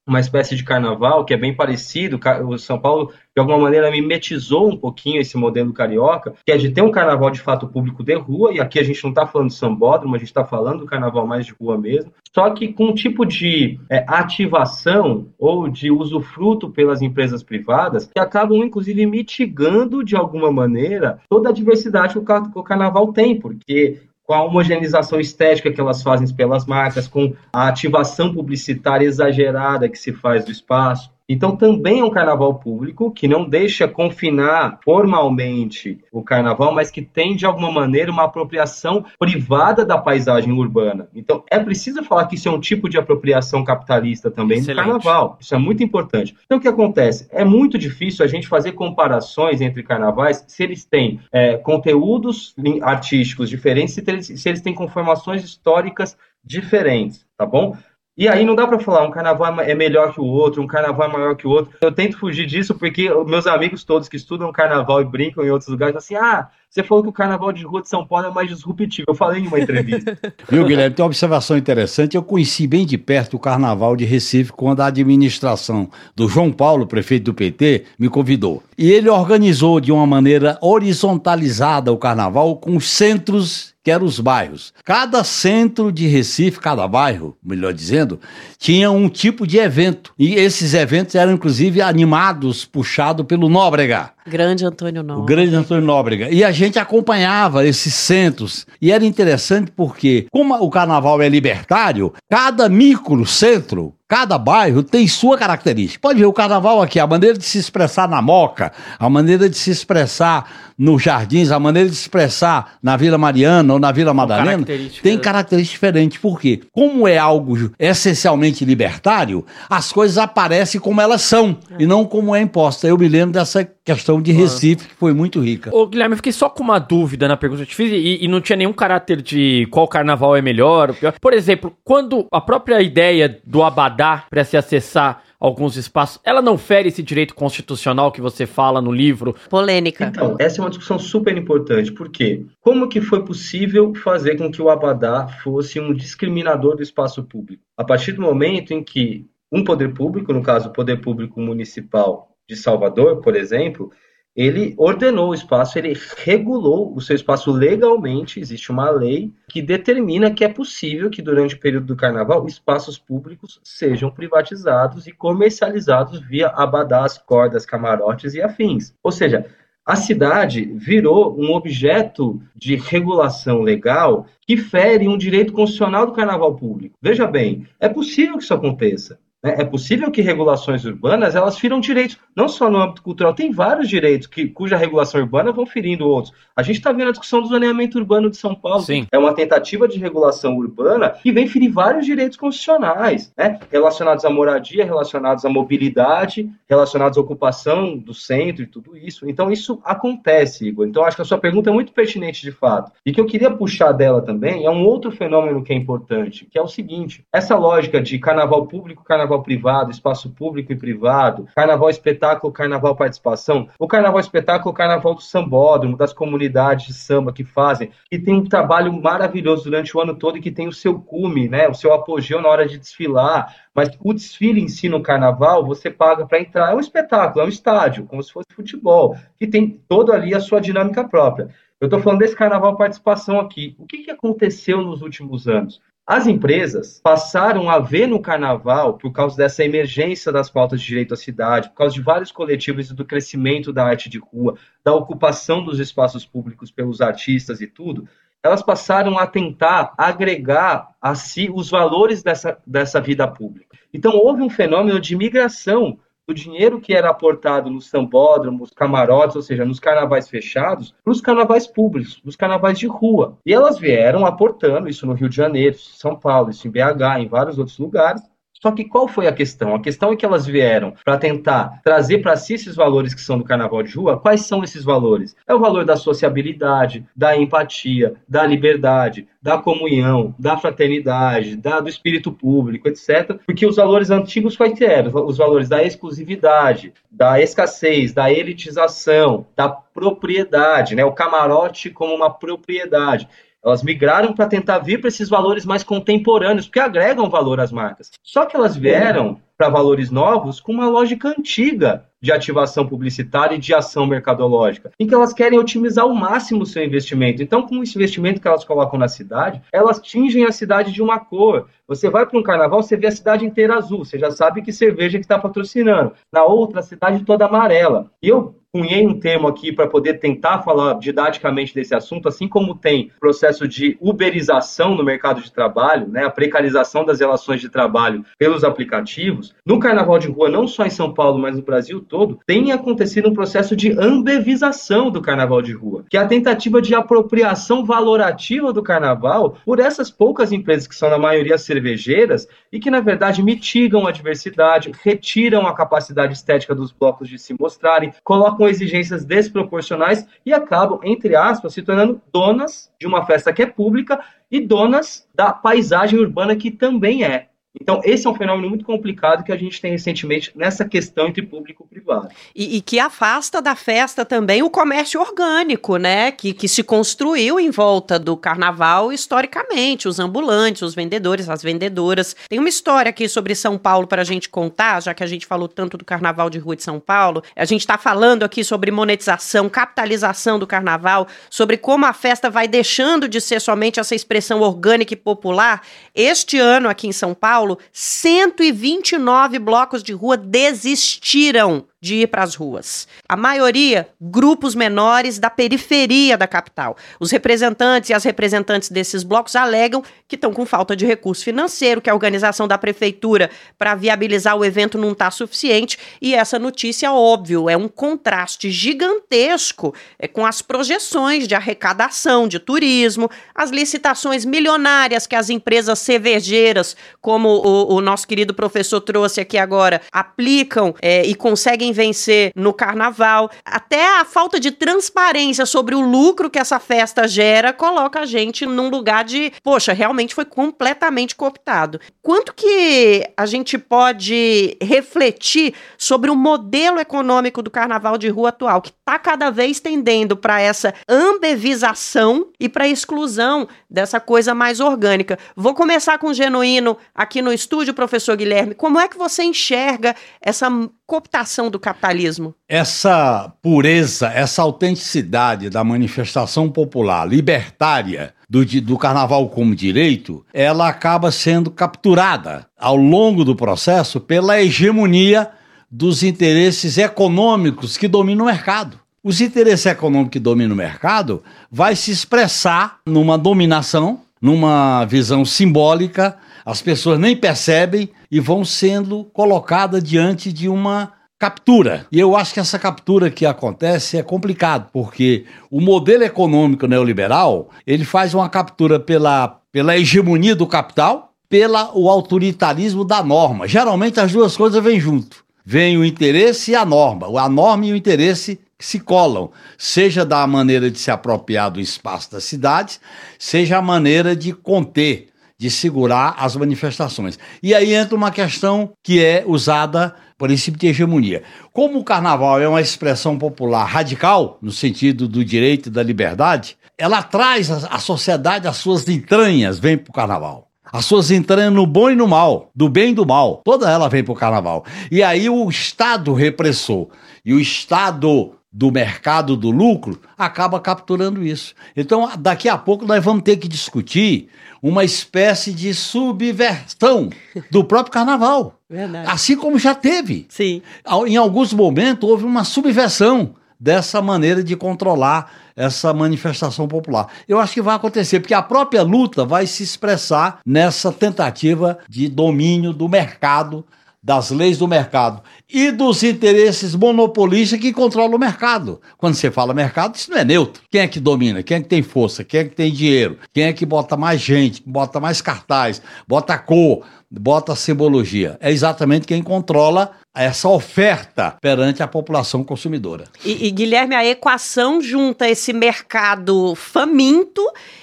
[0.08, 2.18] uma espécie de carnaval que é bem parecido.
[2.48, 6.72] O São Paulo, de alguma maneira, mimetizou um pouquinho esse modelo carioca, que é de
[6.72, 9.50] ter um carnaval de fato público de rua, e aqui a gente não está falando
[9.50, 12.86] de sambódromo, a gente está falando do carnaval mais de rua mesmo, só que com
[12.86, 20.04] um tipo de é, ativação ou de usufruto pelas empresas privadas que acabam, inclusive, mitigando
[20.04, 25.72] de alguma maneira toda a diversidade que o carnaval tem, porque com a homogeneização estética
[25.72, 31.12] que elas fazem pelas marcas, com a ativação publicitária exagerada que se faz do espaço.
[31.30, 37.04] Então também é um carnaval público que não deixa confinar formalmente o carnaval, mas que
[37.04, 41.08] tem de alguma maneira uma apropriação privada da paisagem urbana.
[41.14, 44.84] Então é preciso falar que isso é um tipo de apropriação capitalista também Excelente.
[44.84, 45.38] do carnaval.
[45.40, 46.36] Isso é muito importante.
[46.46, 47.28] Então o que acontece?
[47.32, 53.50] É muito difícil a gente fazer comparações entre carnavais se eles têm é, conteúdos artísticos
[53.50, 57.76] diferentes, se eles têm conformações históricas diferentes, tá bom?
[58.20, 61.08] E aí não dá pra falar um carnaval é melhor que o outro, um carnaval
[61.08, 61.72] é maior que o outro.
[61.80, 65.70] Eu tento fugir disso porque meus amigos todos que estudam carnaval e brincam em outros
[65.70, 68.50] lugares, assim, ah, você falou que o carnaval de rua de São Paulo é mais
[68.50, 69.06] disruptivo.
[69.08, 70.18] Eu falei em uma entrevista.
[70.52, 70.94] Viu, Guilherme?
[70.94, 72.18] Tem uma observação interessante.
[72.18, 76.86] Eu conheci bem de perto o carnaval de Recife quando a administração do João Paulo,
[76.86, 78.62] prefeito do PT, me convidou.
[78.78, 84.20] E ele organizou de uma maneira horizontalizada o carnaval com os centros que eram os
[84.20, 84.72] bairros.
[84.86, 88.20] Cada centro de Recife, cada bairro, melhor dizendo,
[88.60, 90.14] tinha um tipo de evento.
[90.18, 94.12] E esses eventos eram, inclusive, animados, puxados pelo Nóbrega.
[94.30, 95.36] Grande Antônio O Nóbrega.
[95.42, 96.30] grande Antônio Nóbrega.
[96.30, 98.66] E a gente acompanhava esses centros.
[98.82, 105.08] E era interessante porque, como o carnaval é libertário, cada micro centro, cada bairro tem
[105.08, 106.00] sua característica.
[106.02, 109.58] Pode ver o carnaval aqui, a maneira de se expressar na Moca, a maneira de
[109.58, 114.14] se expressar nos Jardins, a maneira de se expressar na Vila Mariana ou na Vila
[114.14, 115.02] Madalena, características.
[115.02, 116.18] tem características diferentes.
[116.18, 116.62] Por quê?
[116.72, 122.42] Como é algo essencialmente libertário, as coisas aparecem como elas são e não como é
[122.42, 122.88] imposta.
[122.88, 125.70] Eu me lembro dessa questão de Recife, que foi muito rica.
[125.74, 128.24] Ô, Guilherme, eu fiquei só com uma dúvida na pergunta que eu te fiz e,
[128.24, 131.14] e não tinha nenhum caráter de qual carnaval é melhor ou pior.
[131.20, 136.58] Por exemplo, quando a própria ideia do abadá para se acessar alguns espaços, ela não
[136.58, 139.36] fere esse direito constitucional que você fala no livro?
[139.50, 140.06] Polêmica.
[140.06, 141.92] Então, essa é uma discussão super importante.
[141.92, 142.46] Por quê?
[142.60, 147.64] Como que foi possível fazer com que o Abadá fosse um discriminador do espaço público?
[147.78, 152.29] A partir do momento em que um poder público, no caso o poder público municipal
[152.50, 153.92] de Salvador, por exemplo,
[154.36, 160.32] ele ordenou o espaço, ele regulou o seu espaço legalmente, existe uma lei que determina
[160.32, 166.20] que é possível que durante o período do carnaval espaços públicos sejam privatizados e comercializados
[166.22, 168.96] via abadás, cordas, camarotes e afins.
[169.04, 169.46] Ou seja,
[169.86, 176.56] a cidade virou um objeto de regulação legal que fere um direito constitucional do carnaval
[176.56, 176.98] público.
[177.02, 179.20] Veja bem, é possível que isso aconteça.
[179.44, 179.56] Né?
[179.58, 183.88] É possível que regulações urbanas elas firam direitos, não só no âmbito cultural, tem vários
[183.88, 186.34] direitos que, cuja regulação urbana vão ferindo outros.
[186.56, 188.82] A gente está vendo a discussão do zoneamento urbano de São Paulo.
[188.82, 189.08] Sim.
[189.12, 193.60] É uma tentativa de regulação urbana que vem ferir vários direitos constitucionais, né?
[193.72, 199.28] relacionados à moradia, relacionados à mobilidade, relacionados à ocupação do centro e tudo isso.
[199.30, 200.86] Então, isso acontece, Igor.
[200.86, 202.92] Então, acho que a sua pergunta é muito pertinente de fato.
[203.06, 206.58] E que eu queria puxar dela também é um outro fenômeno que é importante, que
[206.58, 211.90] é o seguinte: essa lógica de carnaval público, carnaval privado, espaço público e privado, carnaval
[211.90, 217.44] espetáculo, carnaval participação, o carnaval espetáculo, o carnaval do sambódromo, das comunidades de samba que
[217.44, 221.00] fazem, que tem um trabalho maravilhoso durante o ano todo e que tem o seu
[221.00, 225.02] cume, né, o seu apogeu na hora de desfilar, mas o desfile em si no
[225.02, 229.16] carnaval, você paga para entrar, é um espetáculo, é um estádio, como se fosse futebol,
[229.38, 231.50] que tem toda ali a sua dinâmica própria.
[231.80, 233.74] Eu estou falando desse carnaval participação aqui.
[233.80, 235.80] O que, que aconteceu nos últimos anos?
[236.10, 241.14] As empresas passaram a ver no carnaval, por causa dessa emergência das pautas de direito
[241.14, 244.92] à cidade, por causa de vários coletivos e do crescimento da arte de rua, da
[244.92, 248.10] ocupação dos espaços públicos pelos artistas e tudo,
[248.42, 253.78] elas passaram a tentar agregar a si os valores dessa, dessa vida pública.
[253.94, 259.42] Então, houve um fenômeno de migração do dinheiro que era aportado nos sambódromos, camarotes, ou
[259.42, 263.38] seja, nos carnavais fechados, para os carnavais públicos, os carnavais de rua.
[263.44, 267.28] E elas vieram aportando isso no Rio de Janeiro, São Paulo, isso em BH, em
[267.28, 268.22] vários outros lugares.
[268.62, 269.74] Só que qual foi a questão?
[269.74, 273.38] A questão é que elas vieram para tentar trazer para si esses valores que são
[273.38, 274.20] do carnaval de rua.
[274.20, 275.34] Quais são esses valores?
[275.48, 281.88] É o valor da sociabilidade, da empatia, da liberdade, da comunhão, da fraternidade, da, do
[281.88, 283.40] espírito público, etc.
[283.46, 285.26] Porque os valores antigos quais eram?
[285.26, 291.06] Os valores da exclusividade, da escassez, da elitização, da propriedade, né?
[291.06, 293.28] o camarote como uma propriedade.
[293.64, 298.12] Elas migraram para tentar vir para esses valores mais contemporâneos, porque agregam valor às marcas.
[298.24, 303.60] Só que elas vieram para valores novos com uma lógica antiga de ativação publicitária e
[303.60, 307.44] de ação mercadológica, em que elas querem otimizar ao máximo o seu investimento.
[307.44, 311.20] Então, com o investimento que elas colocam na cidade, elas tingem a cidade de uma
[311.20, 311.68] cor.
[311.88, 314.72] Você vai para um carnaval, você vê a cidade inteira azul, você já sabe que
[314.72, 316.14] cerveja que está patrocinando.
[316.32, 318.12] Na outra, a cidade toda amarela.
[318.22, 322.76] E eu cunhei um termo aqui para poder tentar falar didaticamente desse assunto, assim como
[322.76, 328.24] tem processo de uberização no mercado de trabalho, né, a precarização das relações de trabalho
[328.38, 332.40] pelos aplicativos, no carnaval de rua, não só em São Paulo, mas no Brasil todo,
[332.46, 336.94] tem acontecido um processo de ambevização do carnaval de rua, que é a tentativa de
[336.94, 342.92] apropriação valorativa do carnaval por essas poucas empresas que são, na maioria, cervejeiras e que,
[342.92, 348.59] na verdade, mitigam a diversidade, retiram a capacidade estética dos blocos de se mostrarem, colocam
[348.68, 354.20] exigências desproporcionais e acabam, entre aspas, se tornando donas de uma festa que é pública
[354.52, 357.49] e donas da paisagem urbana que também é.
[357.80, 361.44] Então, esse é um fenômeno muito complicado que a gente tem recentemente nessa questão entre
[361.44, 362.30] público e privado.
[362.56, 366.32] E, e, que afasta da festa também o comércio orgânico, né?
[366.32, 372.36] Que, que se construiu em volta do carnaval historicamente, os ambulantes, os vendedores, as vendedoras.
[372.50, 375.46] Tem uma história aqui sobre São Paulo para a gente contar, já que a gente
[375.46, 377.44] falou tanto do carnaval de rua de São Paulo.
[377.56, 382.68] A gente está falando aqui sobre monetização, capitalização do carnaval, sobre como a festa vai
[382.68, 385.84] deixando de ser somente essa expressão orgânica e popular.
[386.16, 392.44] Este ano aqui em São Paulo, Paulo, 129 blocos de rua desistiram de ir para
[392.44, 393.08] as ruas.
[393.28, 396.96] A maioria, grupos menores da periferia da capital.
[397.20, 402.02] Os representantes e as representantes desses blocos alegam que estão com falta de recurso financeiro,
[402.02, 405.98] que a organização da prefeitura para viabilizar o evento não está suficiente.
[406.22, 412.60] E essa notícia, óbvio, é um contraste gigantesco é, com as projeções de arrecadação de
[412.60, 419.42] turismo, as licitações milionárias que as empresas cervejeiras, como o, o nosso querido professor trouxe
[419.42, 423.50] aqui agora, aplicam é, e conseguem conseguem vencer no carnaval.
[423.66, 428.66] Até a falta de transparência sobre o lucro que essa festa gera coloca a gente
[428.66, 432.00] num lugar de, poxa, realmente foi completamente cooptado.
[432.22, 438.82] Quanto que a gente pode refletir sobre o modelo econômico do carnaval de rua atual,
[438.82, 444.80] que está cada vez tendendo para essa ambevização e para a exclusão dessa coisa mais
[444.80, 445.38] orgânica?
[445.56, 448.76] Vou começar com o genuíno aqui no estúdio, professor Guilherme.
[448.76, 450.70] Como é que você enxerga essa
[451.10, 452.54] cooptação do capitalismo?
[452.68, 461.32] Essa pureza, essa autenticidade da manifestação popular libertária do, do carnaval como direito, ela acaba
[461.32, 465.50] sendo capturada ao longo do processo pela hegemonia
[465.90, 469.00] dos interesses econômicos que dominam o mercado.
[469.24, 471.42] Os interesses econômicos que dominam o mercado
[471.72, 476.38] vai se expressar numa dominação, numa visão simbólica
[476.70, 482.06] as pessoas nem percebem e vão sendo colocadas diante de uma captura.
[482.12, 487.70] E eu acho que essa captura que acontece é complicado, porque o modelo econômico neoliberal,
[487.88, 493.68] ele faz uma captura pela, pela hegemonia do capital, pela o autoritarismo da norma.
[493.68, 495.44] Geralmente as duas coisas vêm junto.
[495.66, 497.28] Vem o interesse e a norma.
[497.40, 501.82] A norma e o interesse que se colam, seja da maneira de se apropriar do
[501.82, 503.00] espaço das cidades,
[503.40, 505.30] seja a maneira de conter
[505.60, 507.38] de segurar as manifestações.
[507.62, 511.44] E aí entra uma questão que é usada princípio de hegemonia.
[511.74, 516.78] Como o carnaval é uma expressão popular radical, no sentido do direito e da liberdade,
[516.98, 520.70] ela traz a, sociedade as suas entranhas, vem para o carnaval.
[520.92, 524.10] As suas entranhas no bom e no mal, do bem e do mal, toda ela
[524.10, 524.86] vem para o carnaval.
[525.12, 527.10] E aí o Estado repressor
[527.46, 531.74] e o Estado do mercado do lucro acaba capturando isso.
[531.98, 534.48] Então, daqui a pouco nós vamos ter que discutir
[534.82, 537.30] uma espécie de subversão
[537.72, 538.80] do próprio carnaval.
[538.90, 539.30] Verdade.
[539.30, 540.46] Assim como já teve.
[540.50, 540.82] Sim.
[541.28, 547.28] Em alguns momentos houve uma subversão dessa maneira de controlar essa manifestação popular.
[547.48, 552.28] Eu acho que vai acontecer, porque a própria luta vai se expressar nessa tentativa de
[552.28, 553.86] domínio do mercado
[554.22, 559.02] das leis do mercado e dos interesses monopolistas que controlam o mercado.
[559.18, 560.84] Quando você fala mercado, isso não é neutro.
[560.92, 561.64] Quem é que domina?
[561.64, 562.44] Quem é que tem força?
[562.44, 563.38] Quem é que tem dinheiro?
[563.54, 564.84] Quem é que bota mais gente?
[564.86, 566.02] Bota mais cartaz?
[566.28, 567.06] Bota cor?
[567.32, 568.58] Bota simbologia?
[568.60, 573.26] É exatamente quem controla essa oferta perante a população consumidora.
[573.44, 577.62] E, e, Guilherme, a equação junta esse mercado faminto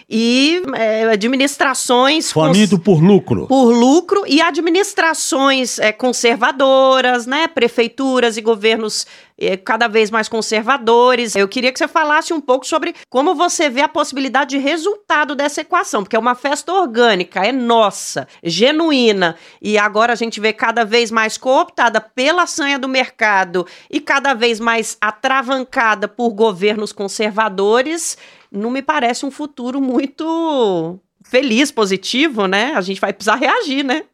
[0.09, 2.31] e é, administrações.
[2.31, 3.47] Faminto por lucro.
[3.49, 7.49] Por lucro e administrações é, conservadoras, né?
[7.49, 9.07] Prefeituras e governos
[9.39, 11.35] é, cada vez mais conservadores.
[11.35, 15.35] Eu queria que você falasse um pouco sobre como você vê a possibilidade de resultado
[15.35, 20.53] dessa equação, porque é uma festa orgânica, é nossa, genuína, e agora a gente vê
[20.53, 26.93] cada vez mais cooptada pela sanha do mercado e cada vez mais atravancada por governos
[26.93, 28.17] conservadores
[28.51, 32.73] não me parece um futuro muito feliz, positivo, né?
[32.75, 34.05] A gente vai precisar reagir, né?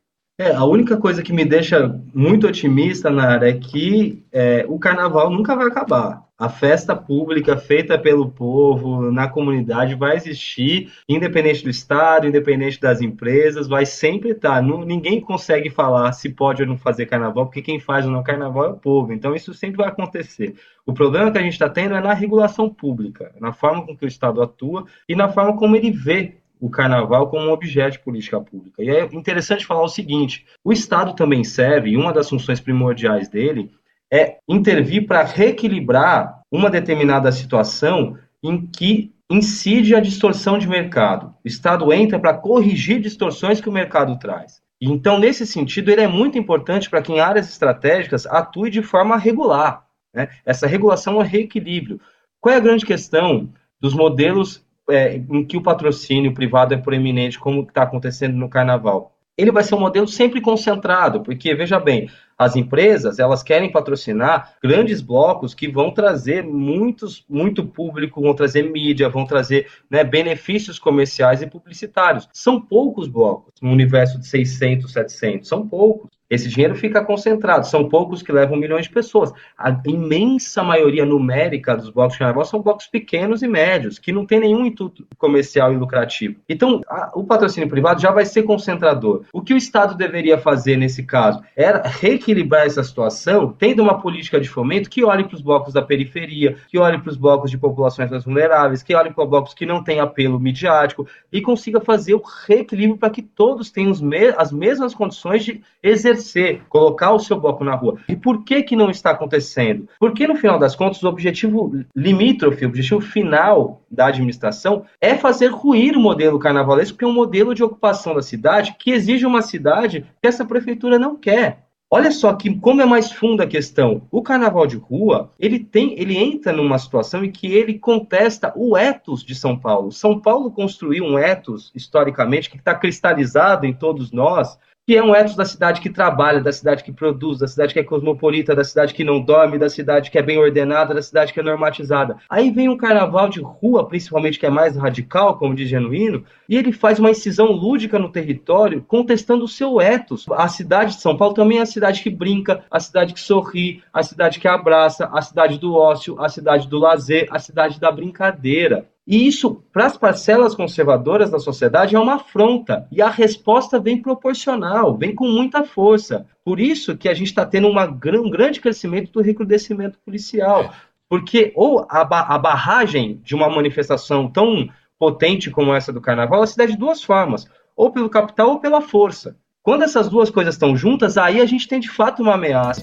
[0.42, 5.30] É, a única coisa que me deixa muito otimista, Nara, é que é, o carnaval
[5.30, 6.24] nunca vai acabar.
[6.36, 13.00] A festa pública feita pelo povo, na comunidade, vai existir, independente do Estado, independente das
[13.00, 14.60] empresas, vai sempre estar.
[14.60, 18.24] Não, ninguém consegue falar se pode ou não fazer carnaval, porque quem faz ou não
[18.24, 19.12] carnaval é o povo.
[19.12, 20.56] Então, isso sempre vai acontecer.
[20.84, 24.04] O problema que a gente está tendo é na regulação pública, na forma com que
[24.04, 27.98] o Estado atua e na forma como ele vê o carnaval como um objeto de
[27.98, 28.80] política pública.
[28.84, 33.28] E é interessante falar o seguinte: o Estado também serve, e uma das funções primordiais
[33.28, 33.72] dele
[34.10, 41.34] é intervir para reequilibrar uma determinada situação em que incide a distorção de mercado.
[41.44, 44.62] O Estado entra para corrigir distorções que o mercado traz.
[44.80, 49.16] Então, nesse sentido, ele é muito importante para que em áreas estratégicas atue de forma
[49.16, 49.84] regular.
[50.14, 50.28] Né?
[50.44, 52.00] Essa regulação é reequilíbrio.
[52.40, 53.48] Qual é a grande questão
[53.80, 59.16] dos modelos é, em que o patrocínio privado é proeminente, como está acontecendo no carnaval.
[59.36, 64.54] Ele vai ser um modelo sempre concentrado, porque, veja bem, as empresas elas querem patrocinar
[64.62, 70.78] grandes blocos que vão trazer muitos, muito público, vão trazer mídia, vão trazer né, benefícios
[70.78, 72.28] comerciais e publicitários.
[72.32, 76.10] São poucos blocos no universo de 600, 700, são poucos.
[76.32, 79.30] Esse dinheiro fica concentrado, são poucos que levam milhões de pessoas.
[79.58, 84.24] A imensa maioria numérica dos blocos de carnaval são blocos pequenos e médios, que não
[84.24, 86.36] tem nenhum intuito comercial e lucrativo.
[86.48, 89.24] Então, a, o patrocínio privado já vai ser concentrador.
[89.30, 94.40] O que o Estado deveria fazer nesse caso era reequilibrar essa situação, tendo uma política
[94.40, 97.58] de fomento que olhe para os blocos da periferia, que olhe para os blocos de
[97.58, 102.14] populações mais vulneráveis, que olhe para blocos que não têm apelo midiático e consiga fazer
[102.14, 103.92] o reequilíbrio para que todos tenham
[104.38, 107.98] as mesmas condições de exercer exercer, colocar o seu bloco na rua.
[108.08, 109.88] E por que que não está acontecendo?
[109.98, 115.48] Porque no final das contas o objetivo limítrofe, o objetivo final da administração é fazer
[115.48, 119.42] ruir o modelo carnavalesco, que é um modelo de ocupação da cidade que exige uma
[119.42, 121.64] cidade que essa prefeitura não quer.
[121.94, 124.00] Olha só que como é mais funda a questão.
[124.10, 128.78] O carnaval de rua, ele tem, ele entra numa situação em que ele contesta o
[128.78, 129.92] ethos de São Paulo.
[129.92, 135.14] São Paulo construiu um ethos historicamente que está cristalizado em todos nós, que é um
[135.14, 138.64] ethos da cidade que trabalha, da cidade que produz, da cidade que é cosmopolita, da
[138.64, 142.16] cidade que não dorme, da cidade que é bem ordenada, da cidade que é normatizada.
[142.28, 146.56] Aí vem um carnaval de rua, principalmente que é mais radical, como diz Genuíno, e
[146.56, 150.26] ele faz uma incisão lúdica no território, contestando o seu ethos.
[150.32, 153.84] A cidade de São Paulo também é a cidade que brinca, a cidade que sorri,
[153.92, 157.92] a cidade que abraça, a cidade do ócio, a cidade do lazer, a cidade da
[157.92, 158.88] brincadeira.
[159.12, 162.88] E isso, para as parcelas conservadoras da sociedade, é uma afronta.
[162.90, 166.26] E a resposta vem proporcional, vem com muita força.
[166.42, 170.72] Por isso que a gente está tendo uma, um grande crescimento do recrudescimento policial.
[171.10, 172.00] Porque ou a,
[172.34, 176.78] a barragem de uma manifestação tão potente como essa do carnaval, ela se dá de
[176.78, 177.46] duas formas:
[177.76, 179.36] ou pelo capital ou pela força.
[179.62, 182.82] Quando essas duas coisas estão juntas, aí a gente tem de fato uma ameaça.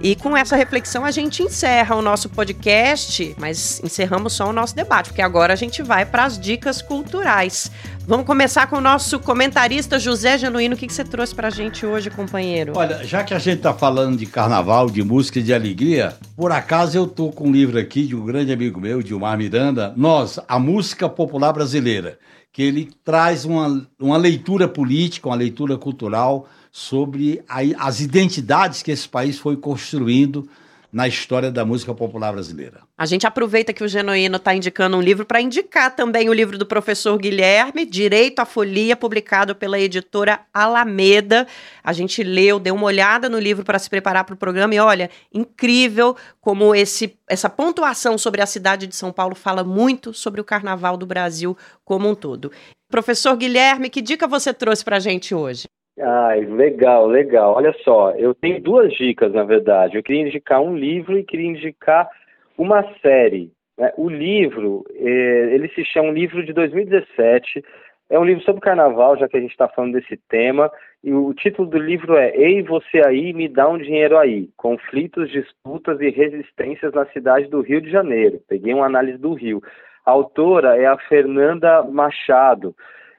[0.00, 4.76] E com essa reflexão a gente encerra o nosso podcast, mas encerramos só o nosso
[4.76, 7.70] debate, porque agora a gente vai para as dicas culturais.
[8.06, 10.74] Vamos começar com o nosso comentarista José Genuíno.
[10.74, 12.74] O que, que você trouxe para a gente hoje, companheiro?
[12.76, 16.52] Olha, já que a gente está falando de carnaval, de música e de alegria, por
[16.52, 20.38] acaso eu tô com um livro aqui de um grande amigo meu, Dilmar Miranda, Nós,
[20.46, 22.18] a Música Popular Brasileira,
[22.52, 28.90] que ele traz uma, uma leitura política, uma leitura cultural sobre a, as identidades que
[28.90, 30.46] esse país foi construindo
[30.92, 32.82] na história da música popular brasileira.
[32.98, 36.58] A gente aproveita que o Genuíno está indicando um livro para indicar também o livro
[36.58, 41.46] do professor Guilherme, Direito à Folia, publicado pela editora Alameda.
[41.82, 44.78] A gente leu, deu uma olhada no livro para se preparar para o programa e
[44.78, 50.42] olha, incrível como esse, essa pontuação sobre a cidade de São Paulo fala muito sobre
[50.42, 51.56] o carnaval do Brasil
[51.86, 52.52] como um todo.
[52.90, 55.66] Professor Guilherme, que dica você trouxe para a gente hoje?
[55.98, 57.54] Ai, legal, legal.
[57.54, 59.96] Olha só, eu tenho duas dicas, na verdade.
[59.96, 62.08] Eu queria indicar um livro e queria indicar
[62.58, 63.50] uma série.
[63.78, 63.92] Né?
[63.96, 67.64] O livro, eh, ele se chama um livro de 2017.
[68.10, 70.70] É um livro sobre carnaval, já que a gente está falando desse tema.
[71.02, 74.50] E o título do livro é Ei, você aí, me dá um dinheiro aí.
[74.56, 78.38] Conflitos, disputas e resistências na cidade do Rio de Janeiro.
[78.48, 79.62] Peguei uma análise do Rio.
[80.04, 82.76] A autora é a Fernanda Machado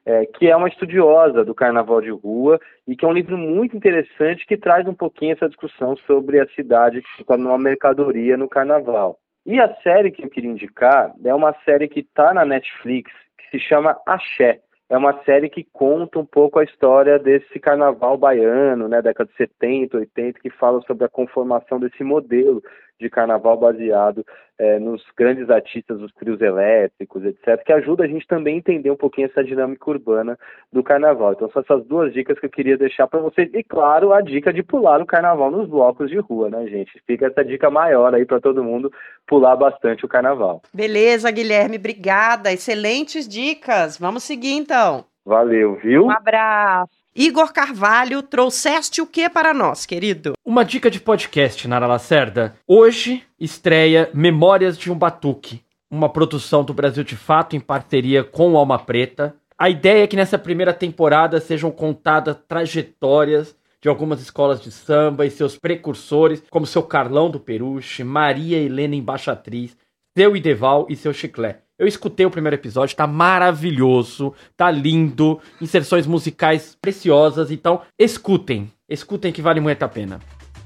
[0.07, 3.75] é, que é uma estudiosa do carnaval de rua e que é um livro muito
[3.75, 9.19] interessante que traz um pouquinho essa discussão sobre a cidade torna uma mercadoria no carnaval.
[9.45, 13.49] E a série que eu queria indicar é uma série que está na Netflix, que
[13.51, 14.61] se chama Axé.
[14.89, 19.35] É uma série que conta um pouco a história desse carnaval baiano, né, década de
[19.35, 22.63] 70, 80, que fala sobre a conformação desse modelo
[22.99, 24.25] de carnaval baseado
[24.59, 28.89] é, nos grandes artistas, os trios elétricos, etc., que ajuda a gente também a entender
[28.89, 30.37] um pouquinho essa dinâmica urbana
[30.73, 31.33] do carnaval.
[31.33, 33.49] Então, são essas duas dicas que eu queria deixar para vocês.
[33.53, 36.99] E, claro, a dica de pular o carnaval nos blocos de rua, né, gente?
[37.05, 38.91] Fica essa dica maior aí para todo mundo
[39.27, 40.61] pular bastante o carnaval.
[40.73, 42.51] Beleza, Guilherme, obrigada.
[42.51, 43.97] Excelentes dicas.
[43.97, 45.05] Vamos seguir então.
[45.23, 46.05] Valeu, viu?
[46.05, 46.96] Um abraço.
[47.19, 50.33] Igor Carvalho, trouxeste o que para nós, querido?
[50.45, 52.55] Uma dica de podcast, Nara Lacerda.
[52.67, 58.55] Hoje estreia Memórias de um Batuque, uma produção do Brasil de Fato em parceria com
[58.55, 59.35] Alma Preta.
[59.57, 65.25] A ideia é que nessa primeira temporada sejam contadas trajetórias de algumas escolas de samba
[65.25, 69.75] e seus precursores, como seu Carlão do Peruche, Maria Helena Embaixatriz,
[70.15, 71.61] seu Ideval e seu Chiclé.
[71.79, 79.31] Eu escutei o primeiro episódio, tá maravilhoso, tá lindo, inserções musicais preciosas, então escutem, escutem
[79.31, 80.19] que vale muito a pena.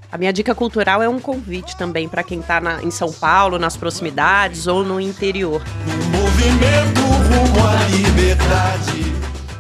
[0.10, 3.76] A minha dica cultural é um convite também para quem está em São Paulo, nas
[3.76, 5.62] proximidades ou no interior.
[5.86, 9.11] O movimento rumo à liberdade.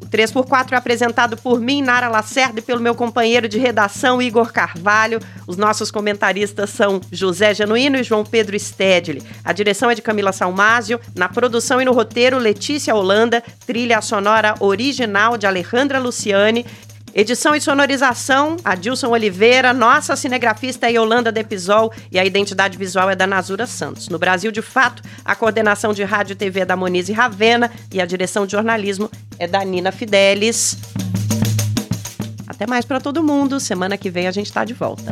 [0.00, 4.50] O 3x4 é apresentado por mim, Nara Lacerda, e pelo meu companheiro de redação, Igor
[4.50, 5.20] Carvalho.
[5.46, 9.22] Os nossos comentaristas são José Genuíno e João Pedro Stedley.
[9.44, 10.98] A direção é de Camila Salmásio.
[11.14, 13.42] Na produção e no roteiro, Letícia Holanda.
[13.66, 16.64] Trilha sonora original de Alejandra Luciane.
[17.12, 23.16] Edição e sonorização, Adilson Oliveira, nossa cinegrafista é Yolanda Depisol e a identidade visual é
[23.16, 24.08] da Nazura Santos.
[24.08, 28.00] No Brasil, de fato, a coordenação de rádio e TV é da Monize Ravena e
[28.00, 30.76] a direção de jornalismo é da Nina Fidelis.
[32.46, 33.58] Até mais para todo mundo.
[33.58, 35.10] Semana que vem a gente está de volta.